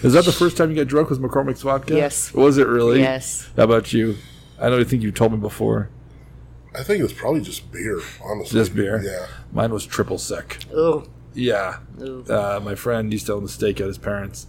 [0.03, 1.95] is that the first time you got drunk with McCormick's vodka?
[1.95, 2.33] Yes.
[2.33, 2.99] Was it really?
[3.01, 3.49] Yes.
[3.55, 4.15] How about you?
[4.59, 5.89] I don't think you told me before.
[6.73, 8.59] I think it was probably just beer, honestly.
[8.59, 9.01] Just beer.
[9.03, 9.27] Yeah.
[9.51, 10.59] Mine was triple sec.
[10.73, 11.05] Oh.
[11.33, 11.79] Yeah.
[12.01, 12.23] Ooh.
[12.29, 14.47] Uh, my friend used to own the steak at his parents.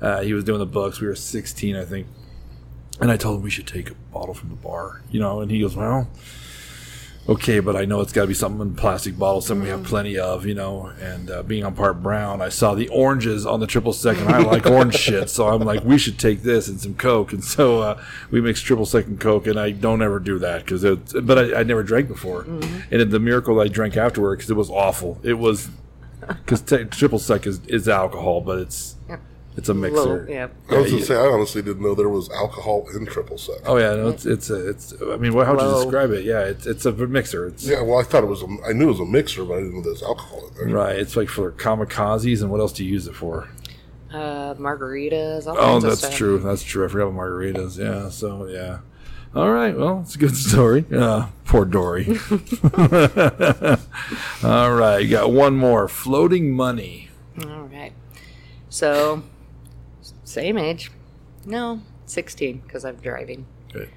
[0.00, 1.00] Uh, he was doing the books.
[1.00, 2.06] We were 16, I think.
[3.00, 5.50] And I told him we should take a bottle from the bar, you know, and
[5.50, 6.08] he goes, well,
[7.28, 9.84] okay, but I know it's got to be something in plastic bottles, something we have
[9.84, 10.92] plenty of, you know.
[11.00, 14.28] And uh, being on part brown, I saw the oranges on the triple sec, and
[14.28, 15.30] I like orange shit.
[15.30, 17.32] So I'm like, we should take this and some Coke.
[17.32, 20.64] And so uh, we mixed triple sec and Coke, and I don't ever do that
[20.64, 22.42] because it's, but I, I never drank before.
[22.42, 25.20] And it, the miracle I drank afterward because it was awful.
[25.22, 25.68] It was
[26.26, 29.20] because triple sec is, is alcohol, but it's Yep.
[29.56, 29.96] It's a mixer.
[30.00, 30.44] Little, yeah.
[30.44, 33.38] I was Yeah, gonna you- say I honestly didn't know there was alcohol in triple
[33.38, 33.56] sec.
[33.64, 34.92] Oh yeah, no, it's it's a, it's.
[35.02, 35.82] I mean, how'd you Hello.
[35.82, 36.24] describe it?
[36.24, 37.46] Yeah, it's it's a mixer.
[37.48, 38.42] It's Yeah, well, I thought it was.
[38.42, 40.54] A, I knew it was a mixer, but I didn't know there was alcohol in
[40.68, 40.76] there.
[40.76, 40.96] right.
[40.96, 43.48] It's like for kamikazes, and what else do you use it for?
[44.12, 45.46] Uh, margaritas.
[45.46, 46.14] All Oh, kinds of that's stuff.
[46.14, 46.38] true.
[46.38, 46.84] That's true.
[46.84, 47.76] I forgot about margaritas.
[47.78, 48.08] Yeah.
[48.10, 48.78] So yeah.
[49.34, 49.76] All right.
[49.76, 50.84] Well, it's a good story.
[50.90, 52.06] Uh, poor Dory.
[54.42, 54.98] All right.
[55.02, 55.88] You got one more.
[55.88, 57.10] Floating money.
[57.44, 57.92] All right.
[58.68, 59.22] So,
[60.26, 60.90] same age.
[61.44, 63.88] No, 16 because I'm driving Okay.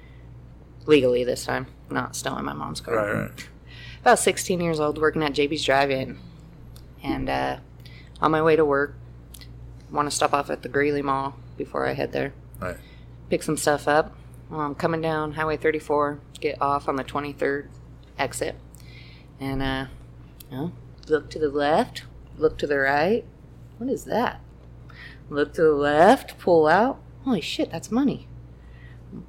[0.86, 2.94] legally this time, not stealing my mom's car.
[2.96, 3.12] Right.
[3.22, 3.48] Right.
[4.00, 6.18] About 16 years old, working at JB's Drive-In,
[7.02, 7.58] and uh,
[8.20, 8.94] on my way to work,
[9.90, 12.32] want to stop off at the Greeley Mall before I head there.
[12.60, 12.76] Right.
[13.28, 14.14] Pick some stuff up.
[14.48, 17.66] Well, I'm coming down Highway 34, get off on the 23rd
[18.18, 18.56] exit,
[19.38, 19.86] and uh,
[20.50, 20.72] you know,
[21.08, 22.04] look to the left,
[22.38, 23.24] look to the right.
[23.78, 24.40] What is that?
[25.30, 27.00] Look to the left, pull out.
[27.24, 28.26] Holy shit, that's money.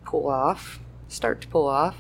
[0.06, 1.96] Pull off, start to pull off,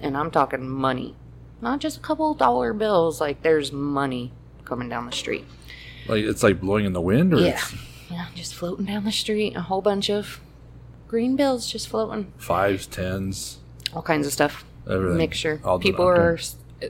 [0.00, 1.14] and I'm talking money.
[1.60, 4.32] Not just a couple dollar bills, like there's money
[4.64, 5.44] coming down the street.
[6.08, 7.50] Like it's like blowing in the wind, or Yeah.
[7.52, 7.74] it's
[8.10, 9.54] Yeah, just floating down the street.
[9.56, 10.40] A whole bunch of
[11.08, 12.32] green bills just floating.
[12.36, 13.58] fives, tens,
[13.94, 14.64] All kinds of stuff.
[14.90, 15.18] everything.
[15.18, 15.60] Mixture.
[15.64, 16.36] All People are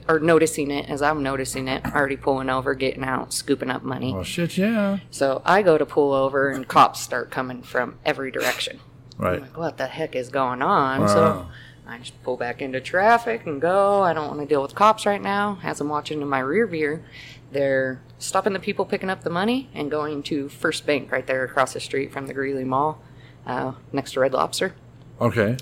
[0.08, 1.84] are noticing it as I'm noticing it.
[1.84, 4.14] Already pulling over, getting out, scooping up money.
[4.14, 4.56] Oh shit!
[4.56, 4.98] Yeah.
[5.10, 8.80] So I go to pull over, and cops start coming from every direction.
[9.18, 9.40] Right.
[9.42, 11.02] Like, what the heck is going on?
[11.02, 11.06] Wow.
[11.06, 11.48] So
[11.86, 14.02] I just pull back into traffic and go.
[14.02, 15.58] I don't want to deal with cops right now.
[15.62, 17.02] As I'm watching in my rear view,
[17.50, 21.44] they're stopping the people picking up the money and going to First Bank right there
[21.44, 23.02] across the street from the Greeley Mall,
[23.46, 24.74] uh, next to Red Lobster.
[25.20, 25.56] Okay.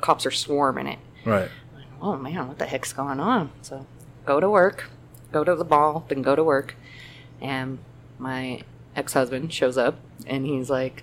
[0.00, 0.98] Cops are swarming it.
[1.24, 1.48] Right.
[2.00, 3.50] Oh man, what the heck's going on?
[3.62, 3.86] So
[4.26, 4.90] go to work,
[5.32, 6.74] go to the ball, then go to work.
[7.40, 7.78] And
[8.18, 8.62] my
[8.96, 10.96] ex husband shows up and he's like,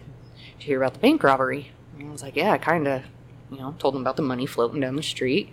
[0.60, 1.72] Did you hear about the bank robbery?
[1.98, 3.04] And I was like, Yeah, I kind of,
[3.52, 5.52] you know, told him about the money floating down the street.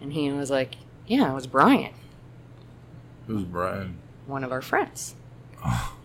[0.00, 0.76] And he was like,
[1.06, 1.92] Yeah, it was Brian,
[3.26, 3.98] Who's Brian?
[4.26, 5.14] one of our friends.
[5.64, 5.96] Oh.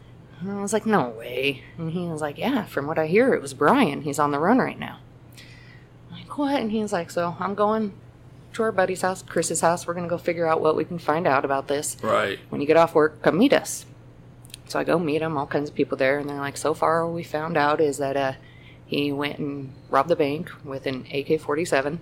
[0.41, 1.63] And I was like, No way.
[1.78, 4.02] And he was like, Yeah, from what I hear, it was Brian.
[4.02, 5.00] He's on the run right now.
[6.12, 6.60] I'm like, what?
[6.60, 7.93] And he was like, So I'm going
[8.55, 9.85] to our buddy's house, Chris's house.
[9.85, 11.97] We're going to go figure out what we can find out about this.
[12.01, 12.39] Right.
[12.49, 13.85] When you get off work, come meet us.
[14.67, 17.03] So I go meet him, all kinds of people there, and they're like, So far,
[17.03, 18.33] all we found out is that uh,
[18.85, 21.99] he went and robbed the bank with an AK 47.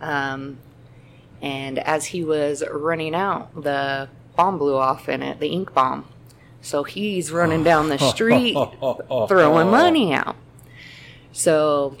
[0.00, 0.58] Um,
[1.40, 6.06] and as he was running out, the bomb blew off in it, the ink bomb.
[6.60, 8.56] So he's running down the street
[9.28, 10.36] throwing money out.
[11.32, 11.96] So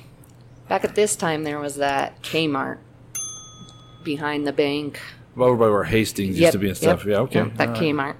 [0.68, 2.78] back at this time, there was that Kmart
[4.08, 4.98] behind the bank.
[5.36, 7.00] Over by where Hastings used to be and stuff.
[7.04, 7.18] yep, Yeah.
[7.20, 7.38] Okay.
[7.40, 7.82] yep, that All right.
[7.82, 8.14] Kmart.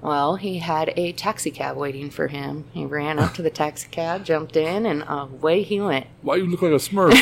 [0.00, 2.64] Well, he had a taxi cab waiting for him.
[2.72, 6.06] He ran up to the taxi cab, jumped in, and away he went.
[6.22, 7.12] Why you look like a Smurf?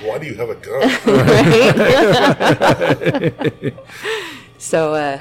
[0.06, 0.90] Why do you have a gun?
[4.56, 5.20] So uh,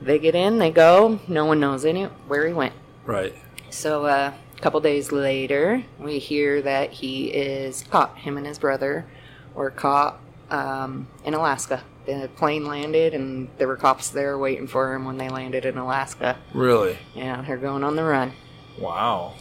[0.00, 1.20] they get in, they go.
[1.28, 2.72] No one knows any where he went.
[3.04, 3.34] right.
[3.68, 8.18] So uh, a couple days later, we hear that he is caught.
[8.18, 9.06] Him and his brother
[9.54, 10.20] were caught
[10.50, 11.82] um, in Alaska.
[12.04, 15.78] The plane landed, and there were cops there waiting for him when they landed in
[15.78, 16.36] Alaska.
[16.52, 16.98] Really.
[17.14, 18.32] Yeah, they're going on the run.
[18.78, 19.32] Wow.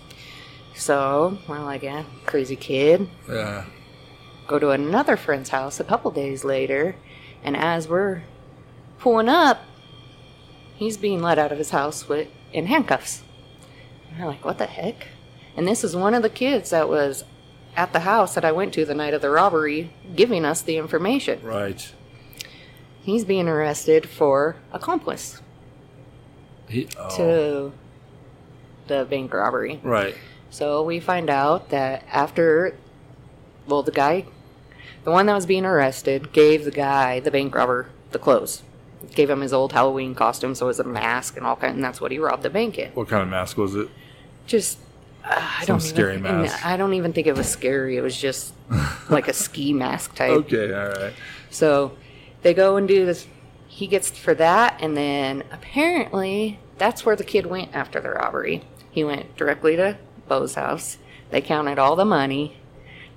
[0.73, 3.09] So we're like, yeah, crazy kid.
[3.27, 3.65] Yeah.
[4.47, 6.95] Go to another friend's house a couple days later,
[7.43, 8.23] and as we're
[8.99, 9.59] pulling up,
[10.75, 13.23] he's being let out of his house with in handcuffs.
[14.11, 15.07] And we're like, what the heck?
[15.55, 17.23] And this is one of the kids that was
[17.75, 20.77] at the house that I went to the night of the robbery, giving us the
[20.77, 21.41] information.
[21.43, 21.93] Right.
[23.01, 25.41] He's being arrested for accomplice
[26.67, 26.87] He.
[26.97, 27.17] Oh.
[27.17, 27.73] to
[28.87, 29.79] the bank robbery.
[29.83, 30.15] Right.
[30.49, 32.75] So we find out that after,
[33.67, 34.25] well, the guy,
[35.03, 38.63] the one that was being arrested, gave the guy, the bank robber, the clothes.
[39.15, 41.83] Gave him his old Halloween costume, so it was a mask and all kind, and
[41.83, 42.91] that's what he robbed the bank in.
[42.91, 43.87] What kind of mask was it?
[44.45, 44.77] Just,
[45.23, 46.65] uh, I Some don't scary even, mask.
[46.65, 47.95] I don't even think it was scary.
[47.95, 48.53] It was just
[49.09, 50.31] like a ski mask type.
[50.31, 50.73] Okay.
[50.73, 51.13] All right.
[51.49, 51.93] So
[52.41, 53.25] they go and do this.
[53.67, 58.63] He gets for that, and then apparently that's where the kid went after the robbery.
[58.91, 60.97] He went directly to Bo's house.
[61.29, 62.57] They counted all the money.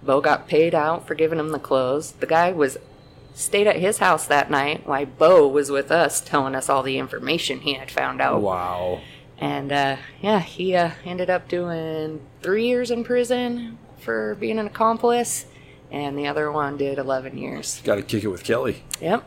[0.02, 2.12] Bo got paid out for giving him the clothes.
[2.12, 2.76] The guy was
[3.34, 6.98] stayed at his house that night while Bo was with us telling us all the
[6.98, 8.42] information he had found out.
[8.42, 9.00] Wow.
[9.38, 14.66] And uh, yeah, he uh, ended up doing three years in prison for being an
[14.66, 15.46] accomplice,
[15.90, 17.80] and the other one did 11 years.
[17.82, 18.84] Got to kick it with Kelly.
[19.00, 19.24] Yep.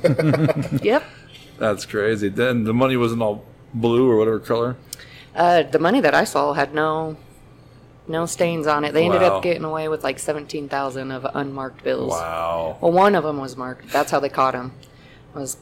[0.82, 1.04] yep.
[1.58, 2.28] That's crazy.
[2.28, 4.76] Then the money wasn't all blue or whatever color.
[5.34, 7.16] Uh, the money that I saw had no
[8.06, 8.92] no stains on it.
[8.92, 9.36] They ended Wow.
[9.38, 12.10] up getting away with like seventeen thousand of unmarked bills.
[12.12, 12.76] Wow.
[12.80, 13.90] Well, one of them was marked.
[13.92, 14.72] That's how they caught him.
[15.34, 15.56] Was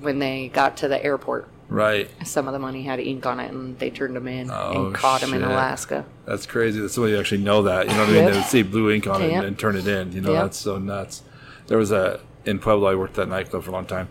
[0.00, 1.48] when they got to the airport.
[1.68, 2.10] Right.
[2.26, 4.94] Some of the money had ink on it, and they turned him in Oh, and
[4.94, 5.48] caught him in shit.
[5.50, 6.04] Alaska.
[6.26, 7.86] That's crazy that somebody actually know that.
[7.88, 8.22] You know what I mean?
[8.24, 8.30] Yep.
[8.32, 9.34] They would see blue ink on it Yep.
[9.38, 10.12] and, and turn it in.
[10.12, 10.42] You know, Yep.
[10.42, 11.22] that's so nuts.
[11.68, 12.88] There was a in Pueblo.
[12.90, 14.08] I worked at that nightclub for a long time,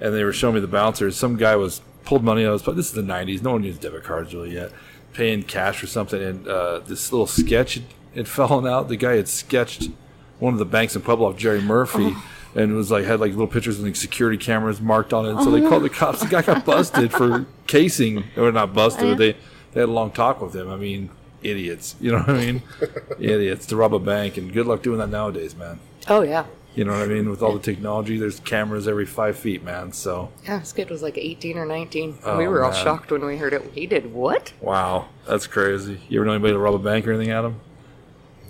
[0.00, 1.16] and they were showing me the bouncers.
[1.16, 2.62] Some guy was pulled money out.
[2.64, 3.42] But this is the '90s.
[3.42, 4.70] No one used debit cards really yet.
[5.12, 8.88] Paying cash for something, and uh, this little sketch had, had fallen out.
[8.88, 9.90] The guy had sketched
[10.38, 12.14] one of the banks in Pueblo of Jerry Murphy.
[12.54, 15.42] And it was like had like little pictures and like security cameras marked on it.
[15.42, 16.20] So they called the cops.
[16.20, 19.32] The guy got busted for casing, or not busted, but they
[19.72, 20.68] they had a long talk with him.
[20.68, 21.08] I mean,
[21.42, 21.96] idiots.
[21.98, 22.62] You know what I mean?
[23.18, 25.78] idiots to rob a bank, and good luck doing that nowadays, man.
[26.08, 27.28] Oh yeah, You know what I mean?
[27.28, 29.92] With all the technology, there's cameras every five feet, man.
[29.92, 30.58] So yeah.
[30.58, 32.18] This kid was like eighteen or nineteen.
[32.24, 33.62] Oh, we were all shocked when we heard it.
[33.74, 34.52] He did what?
[34.60, 36.00] wow, that's crazy.
[36.08, 37.60] You ever know anybody to rob a bank or anything, Adam?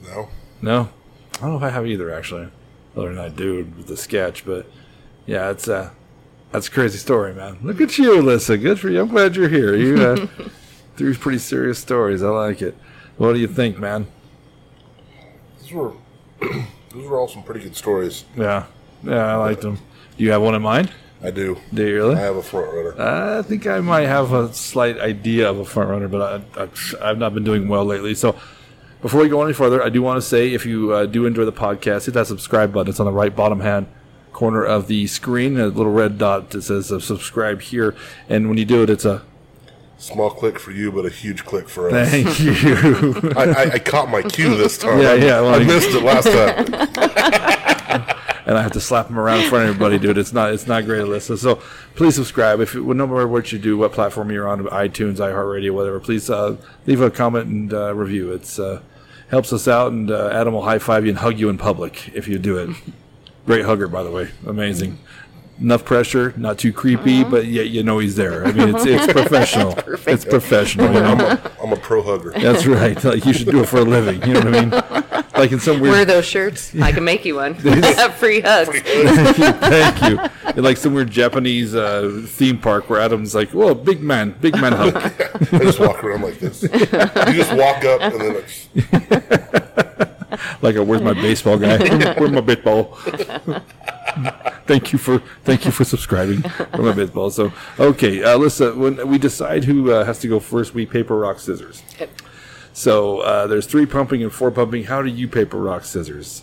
[0.04, 0.28] No.
[0.60, 0.88] No,
[1.36, 2.48] I don't know if I have either actually,
[2.96, 4.46] other than that dude with the sketch.
[4.46, 4.66] But
[5.26, 5.90] yeah, it's uh,
[6.52, 7.58] that's a crazy story, man.
[7.62, 8.60] Look at you, Alyssa.
[8.60, 9.00] Good for you.
[9.00, 9.74] I'm glad you're here.
[9.74, 10.26] You uh,
[10.96, 12.22] three pretty serious stories.
[12.22, 12.76] I like it.
[13.16, 14.06] What do you think, man?
[15.60, 15.92] These were
[16.93, 18.24] those were all some pretty good stories.
[18.36, 18.66] Yeah,
[19.03, 19.78] yeah, I liked them.
[20.16, 20.93] Do you have one in mind?
[21.22, 21.59] I do.
[21.72, 22.16] Do you really?
[22.16, 22.95] I have a front runner.
[23.01, 27.11] I think I might have a slight idea of a front runner, but I, I,
[27.11, 28.14] I've not been doing well lately.
[28.14, 28.36] So
[29.01, 31.45] before we go any further, I do want to say if you uh, do enjoy
[31.45, 32.90] the podcast, hit that subscribe button.
[32.90, 33.86] It's on the right bottom hand
[34.32, 37.95] corner of the screen, a little red dot that says uh, subscribe here.
[38.28, 39.22] And when you do it, it's a
[40.03, 42.11] Small click for you, but a huge click for us.
[42.11, 43.32] Thank you.
[43.36, 45.00] I, I, I caught my cue this time.
[45.00, 48.16] Yeah, I, yeah, well, I missed it last time.
[48.46, 50.18] and I have to slap him around in front of everybody, dude.
[50.18, 51.38] It's not it's not great, Alyssa.
[51.38, 51.62] So
[51.94, 52.59] please subscribe.
[52.59, 56.28] If it, no matter what you do, what platform you're on, iTunes, iHeartRadio, whatever, please
[56.28, 58.32] uh, leave a comment and uh, review.
[58.32, 58.82] It's uh,
[59.28, 62.09] helps us out, and uh, Adam will high five you and hug you in public
[62.12, 62.76] if you do it.
[63.46, 64.30] Great hugger, by the way.
[64.46, 64.98] Amazing.
[65.61, 68.44] Enough pressure, not too creepy, but yet you know he's there.
[68.44, 69.78] I mean, it's it's professional.
[70.07, 70.92] it's professional.
[70.92, 72.32] You I'm a, I'm a pro hugger.
[72.32, 73.03] That's right.
[73.05, 74.22] Like you should do it for a living.
[74.22, 75.22] You know what I mean?
[75.34, 76.74] Like in some weird Wear those shirts.
[76.80, 77.55] I can make you one.
[77.55, 78.78] Have free hugs.
[78.80, 79.53] Thank you.
[79.53, 80.18] Thank you.
[80.57, 84.61] In like some weird Japanese uh, theme park where Adam's like, "Whoa, big man, big
[84.61, 86.62] man hug." I just walk around like this.
[86.62, 88.68] You just walk up and then it's,
[90.62, 91.78] like, a, "Where's my baseball guy?
[92.18, 92.98] Where's my baseball?"
[94.66, 97.30] Thank you for thank you for subscribing for my baseball.
[97.30, 101.16] So, okay, uh, Alyssa, when we decide who uh, has to go first, we paper
[101.16, 101.82] rock scissors.
[101.94, 102.08] Okay.
[102.72, 104.84] So uh, there's three pumping and four pumping.
[104.84, 106.42] How do you paper rock scissors?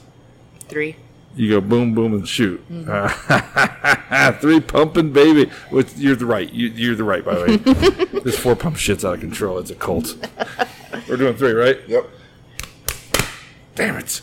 [0.67, 0.95] Three.
[1.35, 2.63] You go boom, boom, and shoot.
[4.41, 5.49] Three pumping, baby.
[5.69, 6.51] Which you're the right.
[6.51, 8.19] You, you're the right, by the way.
[8.23, 9.59] this four pump shit's out of control.
[9.59, 10.15] It's a cult.
[11.07, 11.77] We're doing three, right?
[11.87, 12.09] yep.
[13.75, 14.21] Damn it.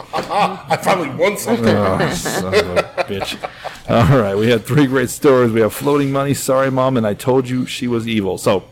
[0.14, 1.66] I finally won something.
[1.66, 3.36] Oh, son of a bitch.
[3.88, 5.52] All right, we had three great stories.
[5.52, 6.34] We have floating money.
[6.34, 8.38] Sorry, mom, and I told you she was evil.
[8.38, 8.64] So,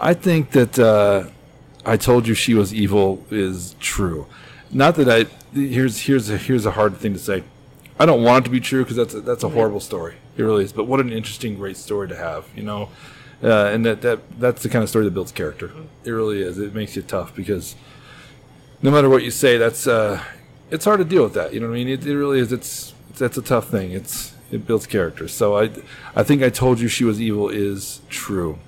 [0.00, 1.28] I think that uh,
[1.84, 4.26] I told you she was evil is true.
[4.70, 5.26] Not that I.
[5.54, 7.44] Here's here's a, here's a hard thing to say.
[7.98, 10.16] I don't want it to be true because that's a, that's a horrible story.
[10.36, 10.72] It really is.
[10.72, 12.46] But what an interesting, great story to have.
[12.56, 12.88] You know,
[13.42, 15.70] uh, and that, that that's the kind of story that builds character.
[16.04, 16.58] It really is.
[16.58, 17.74] It makes you tough because
[18.82, 20.22] no matter what you say, that's uh,
[20.70, 21.52] it's hard to deal with that.
[21.52, 21.88] You know what I mean?
[21.88, 22.52] It, it really is.
[22.52, 23.92] It's that's a tough thing.
[23.92, 25.28] It's it builds character.
[25.28, 25.70] So I
[26.14, 28.58] I think I told you she was evil is true.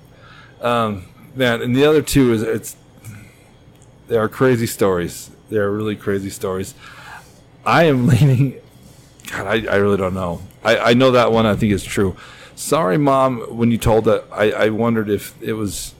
[0.61, 1.05] Um,
[1.35, 2.75] man, and the other two is it's
[4.07, 5.31] they are crazy stories.
[5.49, 6.75] They are really crazy stories.
[7.65, 8.59] I am leaning.
[9.31, 10.41] God, I, I really don't know.
[10.63, 11.45] I, I know that one.
[11.45, 12.15] I think is true.
[12.55, 13.39] Sorry, mom.
[13.57, 15.95] When you told that, I, I wondered if it was.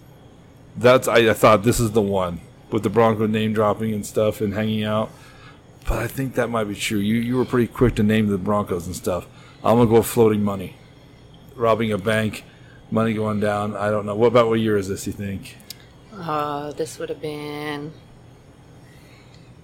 [0.75, 2.41] That's I, I thought this is the one
[2.73, 5.11] with the Bronco name dropping and stuff and hanging out.
[5.87, 6.97] But I think that might be true.
[6.97, 9.27] You you were pretty quick to name the Broncos and stuff.
[9.63, 10.75] I'm gonna go floating money,
[11.55, 12.43] robbing a bank,
[12.89, 13.77] money going down.
[13.77, 14.15] I don't know.
[14.15, 15.05] What about what year is this?
[15.05, 15.55] You think?
[16.13, 17.93] Uh, this would have been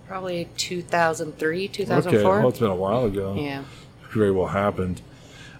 [0.07, 2.19] probably 2003, 2004.
[2.19, 3.35] Okay, well, it's been a while ago.
[3.35, 3.63] yeah.
[4.11, 5.01] very well happened.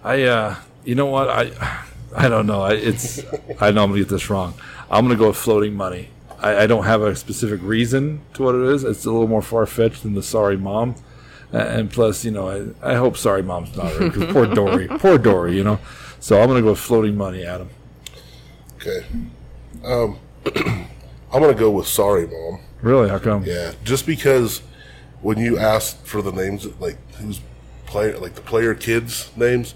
[0.02, 1.28] I, uh, you know what?
[1.28, 1.52] I,
[2.16, 2.62] I don't know.
[2.62, 3.20] I, it's,
[3.60, 4.54] I know I'm gonna get this wrong.
[4.90, 6.10] I'm gonna go with floating money.
[6.40, 8.84] I, I don't have a specific reason to what it is.
[8.84, 10.94] It's a little more far fetched than the sorry mom.
[11.52, 15.18] And plus, you know, I, I hope sorry mom's not her because poor Dory, poor
[15.18, 15.80] Dory, you know.
[16.20, 17.70] So I'm gonna go with floating money, Adam.
[18.76, 19.04] Okay.
[19.84, 20.18] Um,
[21.32, 22.60] I'm gonna go with sorry, mom.
[22.82, 23.08] Really?
[23.08, 23.44] How come?
[23.44, 24.62] Yeah, just because
[25.22, 27.40] when you asked for the names, like who's
[27.86, 29.74] player, like the player kids' names,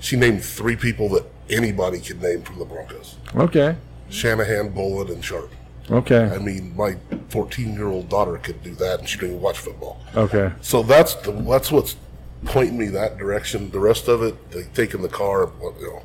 [0.00, 3.76] she named three people that anybody could name from the Broncos: Okay.
[4.10, 5.52] Shanahan, Bowlen, and Sharpe.
[5.90, 6.24] Okay.
[6.24, 6.96] I mean, my
[7.28, 10.00] 14 year old daughter could do that, and she didn't watch football.
[10.14, 10.52] Okay.
[10.60, 11.96] So that's the that's what's
[12.44, 13.70] pointing me that direction.
[13.70, 15.50] The rest of it, they take in the car.
[15.60, 16.02] You know,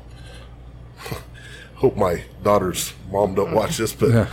[1.76, 4.26] hope my daughter's mom don't watch this, but Yeah.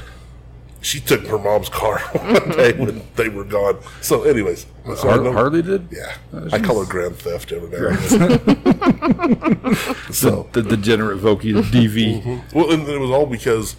[0.81, 2.85] she took her mom's car one day mm-hmm.
[2.85, 3.77] when they were gone.
[4.01, 5.31] So, anyways, our Har-.
[5.31, 5.87] Harley did.
[5.91, 9.75] Yeah, oh, I call her grand theft every now and then.
[10.11, 12.23] so, The degenerate Vokey, the DV.
[12.23, 12.57] Mm-hmm.
[12.57, 13.75] well, and it was all because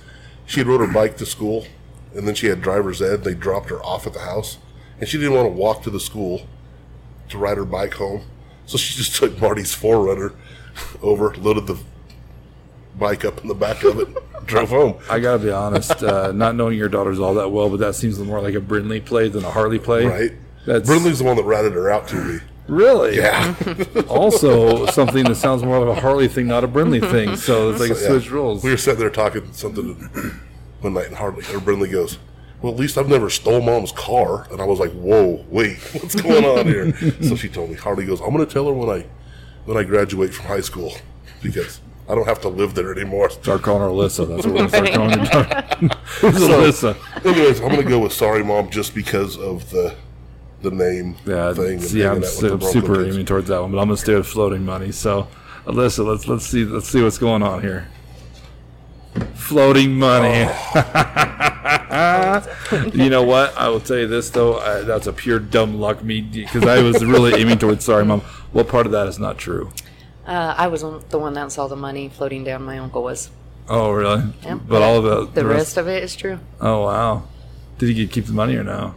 [0.47, 1.67] she had rode her bike to school,
[2.15, 3.25] and then she had driver's ed.
[3.25, 4.59] They dropped her off at the house,
[4.99, 6.47] and she didn't want to walk to the school
[7.29, 8.23] to ride her bike home.
[8.67, 10.35] So she just took Marty's 4Runner
[11.03, 11.79] over, loaded the
[12.99, 14.09] bike up in the back of it,
[14.47, 14.99] drove home.
[15.11, 18.19] I gotta be honest, uh, not knowing your daughters all that well, but that seems
[18.19, 20.07] more like a Brindley play than a Harley play.
[20.07, 20.33] Right?
[20.65, 22.41] That's Brindley's the one that ratted her out to me.
[22.69, 23.55] Really Yeah.
[24.09, 27.37] also something that sounds more of a Harley thing, not a Brindley thing.
[27.37, 28.09] So it's like a Yeah.
[28.09, 28.63] switch roles.
[28.65, 29.95] We were sitting there talking something
[30.81, 32.19] one night, and Harley or Brindley goes,
[32.63, 36.15] "Well, at least I've never stole mom's car." And I was like, "Whoa, wait, what's
[36.15, 36.93] going on here?"
[37.23, 37.77] so she told me.
[37.77, 39.07] Harley goes, "I'm going to tell her when I
[39.65, 40.93] when I graduate from high school
[41.43, 44.29] because I don't have to live there anymore." Start calling her Alyssa.
[44.29, 45.97] That's what we're gonna start calling your daughter.
[46.21, 47.25] Who's Alyssa?
[47.27, 49.95] Anyways, I'm going to go with "Sorry, Mom" just because of the
[50.63, 51.81] the name Yeah, thing.
[51.81, 53.15] see, I'm hanging out with su- the Bronco super kids.
[53.15, 54.93] aiming towards that one, but I'm gonna stay with floating money.
[54.93, 55.29] So,
[55.67, 57.89] Alyssa, let's let's see let's see what's going on here.
[59.35, 60.41] Floating money.
[62.95, 63.57] you know what?
[63.57, 64.59] I will tell you this though.
[64.59, 67.85] I, that's a pure dumb luck me because I was really aiming towards.
[67.85, 68.21] Sorry, mom.
[68.53, 69.71] What part of that is not true?
[70.27, 72.65] Uh, I was the one that saw the money floating down.
[72.65, 73.31] My uncle was.
[73.69, 74.23] Oh, really?
[74.45, 74.61] Yep.
[74.69, 76.39] But all of it, The, rest, of it is true.
[76.61, 77.25] Oh, wow.
[77.79, 78.95] Did he get keep the money or no?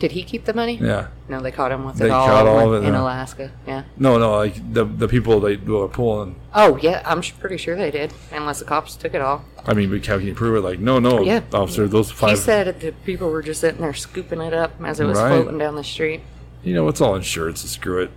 [0.00, 0.76] Did he keep the money?
[0.80, 1.08] Yeah.
[1.28, 3.00] No, they caught him with They it all, caught all of it, in yeah.
[3.02, 3.52] Alaska.
[3.66, 3.84] Yeah.
[3.98, 6.34] No, no, like the the people they were pulling.
[6.54, 9.44] Oh yeah, I'm sh- pretty sure they did, unless the cops took it all.
[9.66, 10.66] I mean, but how can you prove it?
[10.66, 11.42] Like, no, no, Yeah.
[11.52, 12.30] officer, those five.
[12.30, 15.28] He said the people were just sitting there scooping it up as it was Right.
[15.42, 16.22] floating down the street.
[16.64, 17.60] you know, it's all insurance.
[17.60, 18.10] So screw it.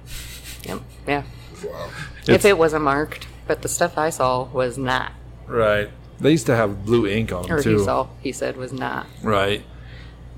[0.64, 0.80] Yep.
[1.08, 1.24] Yeah.
[1.66, 1.90] Wow.
[2.24, 5.12] if It's- it wasn't marked, but the stuff I saw was not,
[5.48, 5.90] Right.
[6.20, 7.78] They used to have blue ink on them or too.
[7.80, 9.08] he saw, he said was not.
[9.22, 9.64] Right.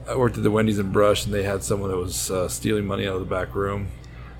[0.07, 2.85] I worked at the Wendy's in Brush, and they had someone that was uh, stealing
[2.85, 3.87] money out of the back room.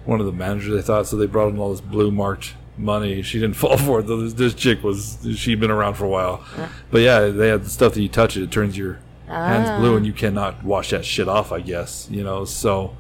[0.05, 3.21] One of the managers, they thought, so they brought in all this blue marked money.
[3.23, 4.21] She didn't fall for it though.
[4.21, 6.43] This, this chick was she'd been around for a while,
[6.91, 9.79] but yeah, they had the stuff that you touch it, it turns your hands Ah.
[9.79, 11.51] blue, and you cannot wash that shit off.
[11.51, 12.45] I guess you know.
[12.45, 12.95] So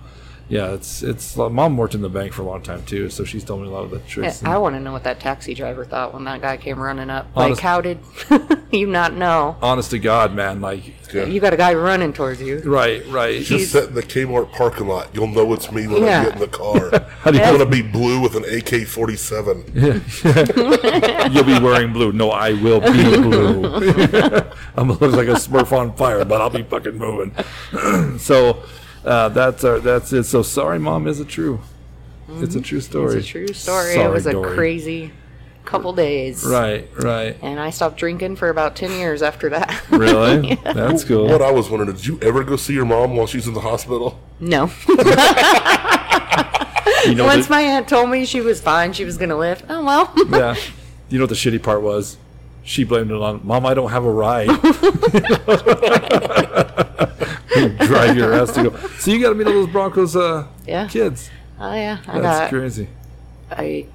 [0.47, 1.35] yeah, it's it's.
[1.35, 3.71] Mom worked in the bank for a long time too, so she's told me a
[3.71, 4.43] lot of the Yeah, tricks.
[4.43, 7.27] I want to know what that taxi driver thought when that guy came running up.
[7.35, 7.99] Honest- Like, how did
[8.71, 9.57] you not know?
[9.61, 10.83] Honest to God, man, like
[11.13, 11.25] Yeah.
[11.25, 12.59] You got a guy running towards you.
[12.65, 13.41] right, right.
[13.41, 15.09] Just sit in the Kmart parking lot.
[15.13, 16.21] You'll know it's me when Yeah.
[16.21, 16.91] I get in the car.
[17.21, 19.73] How do you I'm gonna be blue with an AK-47.
[21.33, 22.11] You'll be wearing blue.
[22.11, 23.65] No, I will be blue.
[24.75, 27.33] I'm gonna look like a Smurf on fire, but I'll be fucking moving.
[28.19, 28.63] so
[29.05, 30.23] uh, that's our, that's it.
[30.23, 31.07] So sorry, mom.
[31.07, 31.59] Is it true?
[32.27, 33.17] It's a true story.
[33.19, 33.93] It's a true story.
[33.93, 34.55] Sorry, it was a Dory.
[34.55, 35.11] crazy
[35.63, 36.43] couple days.
[36.43, 37.37] Right, right.
[37.41, 39.83] And I stopped drinking for about 10 years after that.
[39.91, 40.55] Really?
[40.63, 41.27] That's cool.
[41.27, 43.61] What I was wondering, did you ever go see your mom while she's in the
[43.61, 44.19] hospital?
[44.39, 44.71] no.
[47.05, 49.35] You know, Once the, my aunt told me she was fine, she was going to
[49.35, 49.63] live.
[49.69, 50.11] Oh, well.
[50.29, 50.55] yeah.
[51.09, 52.17] You know what the shitty part was?
[52.63, 53.63] She blamed it on mom.
[53.65, 54.49] I don't have a ride.
[57.87, 58.77] Drive your ass to go.
[58.99, 60.87] So you got to meet all those Broncos uh, Yeah.
[60.87, 61.29] kids.
[61.59, 61.99] Oh, yeah.
[62.07, 62.87] I That's got crazy.
[63.57, 63.87] a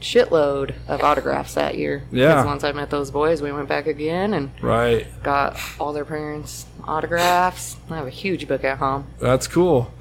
[0.00, 2.02] shitload of autographs that year.
[2.12, 2.44] Yeah.
[2.44, 5.06] once I met those boys, we went back again and Right.
[5.22, 7.76] got all their parents' autographs.
[7.90, 9.92] I have a huge book at home That's cool.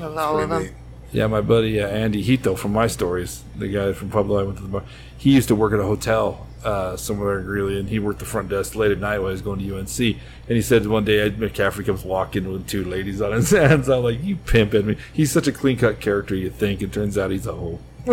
[0.00, 0.62] with all of them.
[0.64, 0.72] Neat.
[1.12, 4.56] Yeah, my buddy uh, Andy Hito from my stories, the guy from Pueblo I went
[4.56, 4.82] to the bar,
[5.16, 8.24] he used to work at a hotel uh, somewhere in Greeley, and he worked the
[8.24, 9.98] front desk late at night while he was going to UNC.
[9.98, 13.88] And he said one day Ed McCaffrey comes walking with two ladies on his hands.
[13.88, 14.96] I'm like, you pimping me.
[15.12, 16.82] He's such a clean cut character, you think.
[16.82, 17.78] It turns out he's a hoe.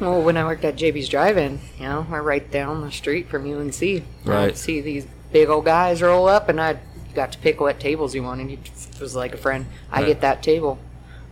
[0.00, 3.50] Well, when I worked at JB's Drive-In, you know, we're right down the street from
[3.50, 3.80] UNC.
[4.24, 4.48] Right.
[4.48, 6.78] I'd see these big old guys roll up, and I
[7.14, 8.48] got to pick what tables you wanted.
[8.48, 8.58] He
[9.00, 9.66] was like a friend.
[9.90, 10.06] I Right.
[10.06, 10.78] get that table.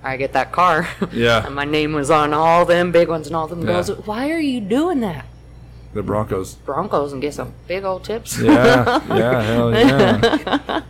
[0.02, 0.88] I get that car.
[1.12, 1.44] Yeah.
[1.46, 3.66] and my name was on all them big ones and all them Yeah.
[3.66, 3.90] girls.
[4.06, 5.24] Why are you doing that?
[5.94, 6.54] The Broncos.
[6.54, 8.38] Broncos and get some big old tips.
[8.38, 10.82] Yeah, yeah, hell yeah.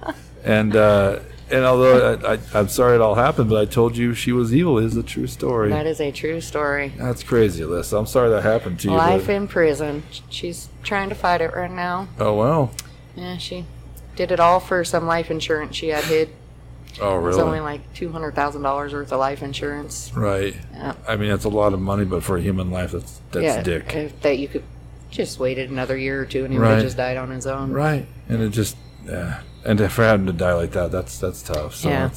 [0.45, 1.21] And uh,
[1.51, 4.55] and although I, I, I'm sorry it all happened, but I told you she was
[4.55, 5.71] evil is a true story.
[5.71, 6.93] That is a true story.
[6.97, 7.99] That's crazy, Alyssa.
[7.99, 8.95] I'm sorry that happened to you.
[8.95, 10.03] Life but- in prison.
[10.29, 12.09] She's trying to fight it right now.
[12.19, 12.73] oh well.
[13.17, 13.65] Yeah, she
[14.17, 16.31] did it all for some life insurance she had hid.
[17.01, 17.41] Oh really?
[17.41, 20.13] only like two hundred thousand dollars worth of life insurance.
[20.15, 20.57] Right.
[20.73, 20.95] Yeah.
[21.07, 23.63] I mean, that's a lot of money, but for a human life, that's that's yeah,
[23.63, 23.95] dick.
[23.95, 24.65] if that you could
[25.11, 26.75] just waited another year or two and he would Right.
[26.75, 27.73] have just died on his own.
[27.73, 28.07] Right.
[28.29, 29.41] And it just, yeah.
[29.65, 31.75] And for having to die like that, that's that's tough.
[31.75, 32.11] So Yeah.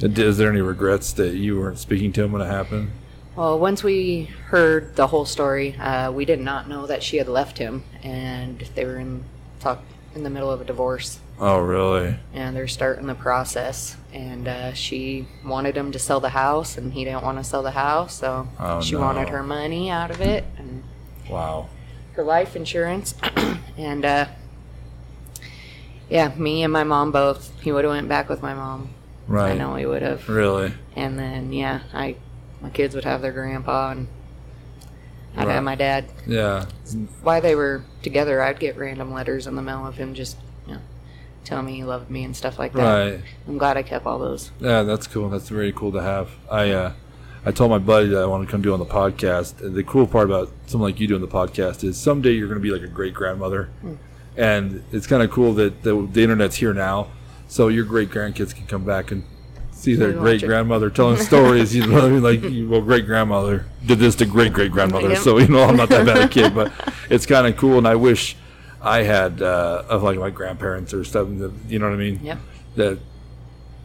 [0.00, 2.90] Is there any regrets that you weren't speaking to him when it happened?
[3.34, 7.28] Well, once we heard the whole story, uh, we did not know that she had
[7.28, 9.24] left him, and they were in
[9.60, 9.82] talk
[10.14, 12.16] in the middle of a divorce, Oh, really?
[12.32, 13.96] and they're starting the process.
[14.14, 17.62] And uh, she wanted him to sell the house, and he didn't want to sell
[17.62, 19.00] the house, so Oh, she no.
[19.02, 20.82] wanted her money out of it and
[21.28, 21.68] Wow.
[22.16, 23.14] Her life insurance,
[23.76, 24.26] and uh,
[26.08, 27.52] yeah, me and my mom both.
[27.60, 28.90] He would have went back with my mom.
[29.28, 29.52] Right.
[29.52, 30.28] I know he would have.
[30.28, 30.72] Really?
[30.94, 32.16] And then yeah, I
[32.60, 34.08] my kids would have their grandpa and
[35.36, 35.54] I'd Right.
[35.54, 36.06] have my dad.
[36.26, 36.66] Yeah.
[37.22, 40.36] While they were together, I'd get random letters in the mail of him just
[40.66, 40.80] you know
[41.44, 42.82] telling me he loved me and stuff like that.
[43.12, 43.20] Right.
[43.46, 44.50] I'm glad I kept all those.
[44.60, 45.28] Yeah, that's cool.
[45.28, 46.30] That's very cool to have.
[46.50, 46.92] I uh,
[47.46, 49.60] I told my buddy that I want to come do on the podcast.
[49.60, 52.60] And The cool part about something like you doing the podcast is someday you're going
[52.60, 53.70] to be like a great grandmother,
[54.36, 57.08] and it's kind of cool that the, the internet's here now,
[57.46, 59.22] so your great grandkids can come back and
[59.70, 61.74] see their great grandmother telling stories.
[61.74, 65.10] You know, what I mean, like well, great grandmother did this to great great grandmother.
[65.10, 65.18] Yep.
[65.18, 66.72] So you know, I'm not that bad a kid, but
[67.08, 68.36] it's kind of cool, and I wish
[68.82, 71.38] I had uh, of like my grandparents or something.
[71.38, 72.20] That, you know what I mean?
[72.24, 72.38] Yep.
[72.74, 72.98] that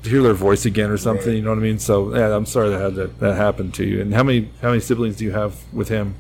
[0.04, 1.34] hear their voice again or something.
[1.34, 1.80] You know what I mean?
[1.80, 4.02] So yeah, I'm sorry that had that, that happened to you.
[4.02, 6.16] And how many how many siblings do you have with him?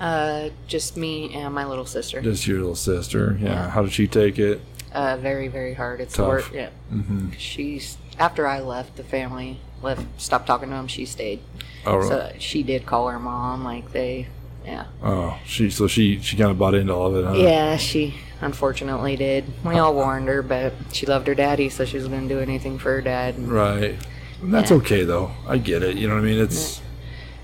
[0.00, 2.20] Uh, just me and my little sister.
[2.20, 3.36] Just your little sister.
[3.40, 3.48] Yeah.
[3.48, 3.70] Yeah.
[3.70, 4.60] How did she take it?
[4.92, 6.00] Uh, very very hard.
[6.00, 6.28] It's Tough.
[6.28, 6.50] work.
[6.52, 6.70] Yeah.
[6.92, 7.30] Mm-hmm.
[7.38, 10.88] She's after I left the family left stopped talking to him.
[10.88, 11.40] She stayed.
[11.86, 12.08] Oh, really?
[12.08, 13.62] So she did call her mom.
[13.62, 14.26] Like they,
[14.64, 14.86] yeah.
[15.02, 17.28] oh, she so she she kind of bought into all of it.
[17.28, 17.34] Huh?
[17.34, 18.14] Yeah, she.
[18.44, 19.44] Unfortunately did.
[19.64, 22.40] We all warned her, but she loved her daddy, so she was going to do
[22.40, 23.36] anything for her dad.
[23.36, 23.96] And Right.
[24.42, 24.76] That's Yeah.
[24.78, 25.30] okay though.
[25.48, 25.96] I get it.
[25.96, 26.38] You know what I mean?
[26.40, 26.80] It's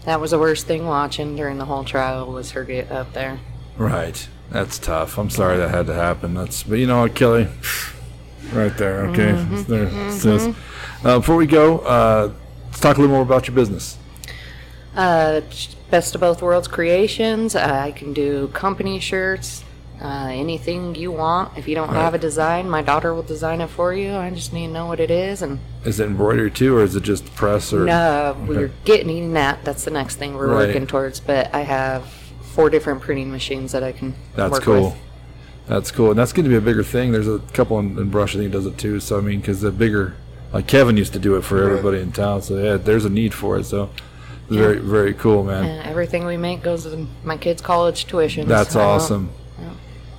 [0.05, 3.39] that was the worst thing watching during the whole trial was her get up there.
[3.77, 4.29] right.
[4.51, 5.17] That's tough.
[5.17, 6.35] I'm sorry that had to happen.
[6.35, 7.47] That's but you know what, Kelly,
[8.53, 9.07] right there.
[9.07, 9.33] Okay.
[9.69, 10.55] There, it's this.
[11.05, 12.33] Uh, before we go, uh,
[12.67, 13.97] let's talk a little more about your business.
[14.97, 15.41] Uh,
[15.91, 17.55] Best of Both Worlds Creations.
[17.55, 19.63] Uh, I can do company shirts,
[20.01, 21.57] uh, anything you want.
[21.59, 24.15] If you don't have a design, my daughter will design it for you.
[24.15, 25.43] I just need to know what it is.
[25.43, 27.85] And Is it embroidery too, or is it just press or?
[27.85, 29.65] no, we're getting that.
[29.65, 30.69] That's the next thing we're Right.
[30.69, 31.21] working towards.
[31.21, 32.05] But I have
[32.55, 34.83] four different printing machines that I can That's cool.
[34.91, 34.95] with.
[35.67, 37.13] That's cool, and that's going to be a bigger thing.
[37.13, 38.99] There's a couple in, in Brush I think does it too.
[39.01, 40.15] So I mean, because the bigger,
[40.53, 41.71] like Kevin used to do it for Right.
[41.71, 42.43] everybody in town.
[42.43, 43.65] So yeah, there's a need for it.
[43.65, 43.91] So
[44.49, 45.65] it's very very cool, man.
[45.65, 48.49] And everything we make goes to my kids' college tuition.
[48.49, 49.31] That's so awesome.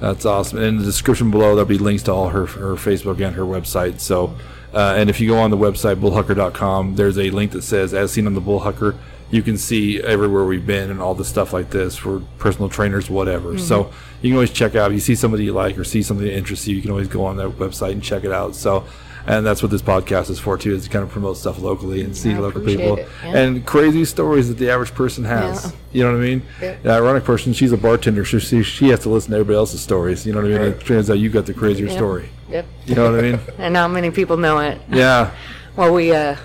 [0.01, 0.57] That's awesome.
[0.57, 3.43] And in the description below, there'll be links to all her her Facebook and her
[3.43, 3.99] website.
[3.99, 4.35] So,
[4.73, 8.11] uh, and if you go on the website bullhucker.com, there's a link that says "As
[8.11, 8.97] Seen on the Bullhucker."
[9.29, 13.09] You can see everywhere we've been and all the stuff like this for personal trainers,
[13.09, 13.57] whatever.
[13.59, 14.91] So you can always check out.
[14.91, 17.07] If you see somebody you like or see something that interests you, you can always
[17.07, 18.55] go on that website and check it out.
[18.55, 18.83] So,
[19.27, 22.01] and that's what this podcast is for too, is to kind of promote stuff locally
[22.01, 23.37] and see I local people it, yeah.
[23.37, 25.65] and crazy stories that the average person has.
[25.65, 25.71] Yeah.
[25.93, 26.41] You know what I mean?
[26.61, 26.77] Yeah.
[26.81, 29.81] The ironic person, she's a bartender, so she, she has to listen to everybody else's
[29.81, 30.25] stories.
[30.25, 30.67] You know what I mean?
[30.69, 31.95] It turns out you got the crazier Yep.
[31.95, 32.29] story.
[32.49, 32.65] Yep.
[32.85, 33.39] You know what I mean?
[33.57, 34.81] And not many people know it.
[34.89, 35.31] Yeah.
[35.73, 36.35] Well, we uh,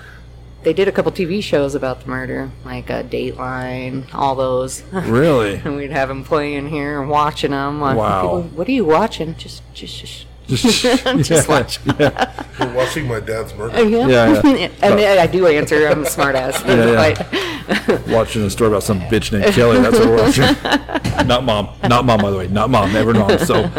[0.63, 4.83] they did a couple TV shows about the murder, like uh, Dateline, all those.
[4.91, 5.55] Really?
[5.55, 7.79] and we'd have them playing here and watching them.
[7.81, 8.21] Wow.
[8.21, 9.35] people, what are you watching?
[9.35, 10.25] Just, just, just.
[10.47, 11.79] Just, Just yeah, watch.
[11.99, 12.45] Yeah.
[12.59, 13.75] We're watching my dad's murder.
[13.75, 14.07] Uh, yeah.
[14.07, 14.69] Yeah, yeah.
[14.81, 15.87] and I I do answer.
[15.87, 16.65] I'm a smartass.
[16.65, 19.79] Yeah, Watching a story about some bitch named Kelly.
[19.81, 21.27] That's what we're watching.
[21.27, 21.69] not mom.
[21.83, 22.47] Not mom, by the way.
[22.47, 22.93] Not mom.
[22.93, 23.37] Never mom.
[23.39, 23.69] So,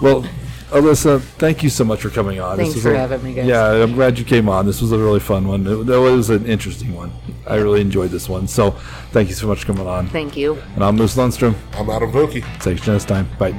[0.00, 0.24] well,
[0.70, 2.56] Alyssa, thank you so much for coming on.
[2.56, 3.46] Thanks was for a- having me, guys.
[3.46, 4.66] Yeah, I'm glad you came on.
[4.66, 5.66] This was a really fun one.
[5.66, 7.12] It, it was an interesting one.
[7.46, 8.46] I really enjoyed this one.
[8.46, 8.70] So,
[9.10, 10.08] thank you so much for coming on.
[10.08, 10.54] Thank you.
[10.74, 11.56] And I'm Moose Lundstrom.
[11.74, 12.44] I'm Adam Vokey.
[12.60, 13.28] Thanks next time.
[13.38, 13.52] Bye.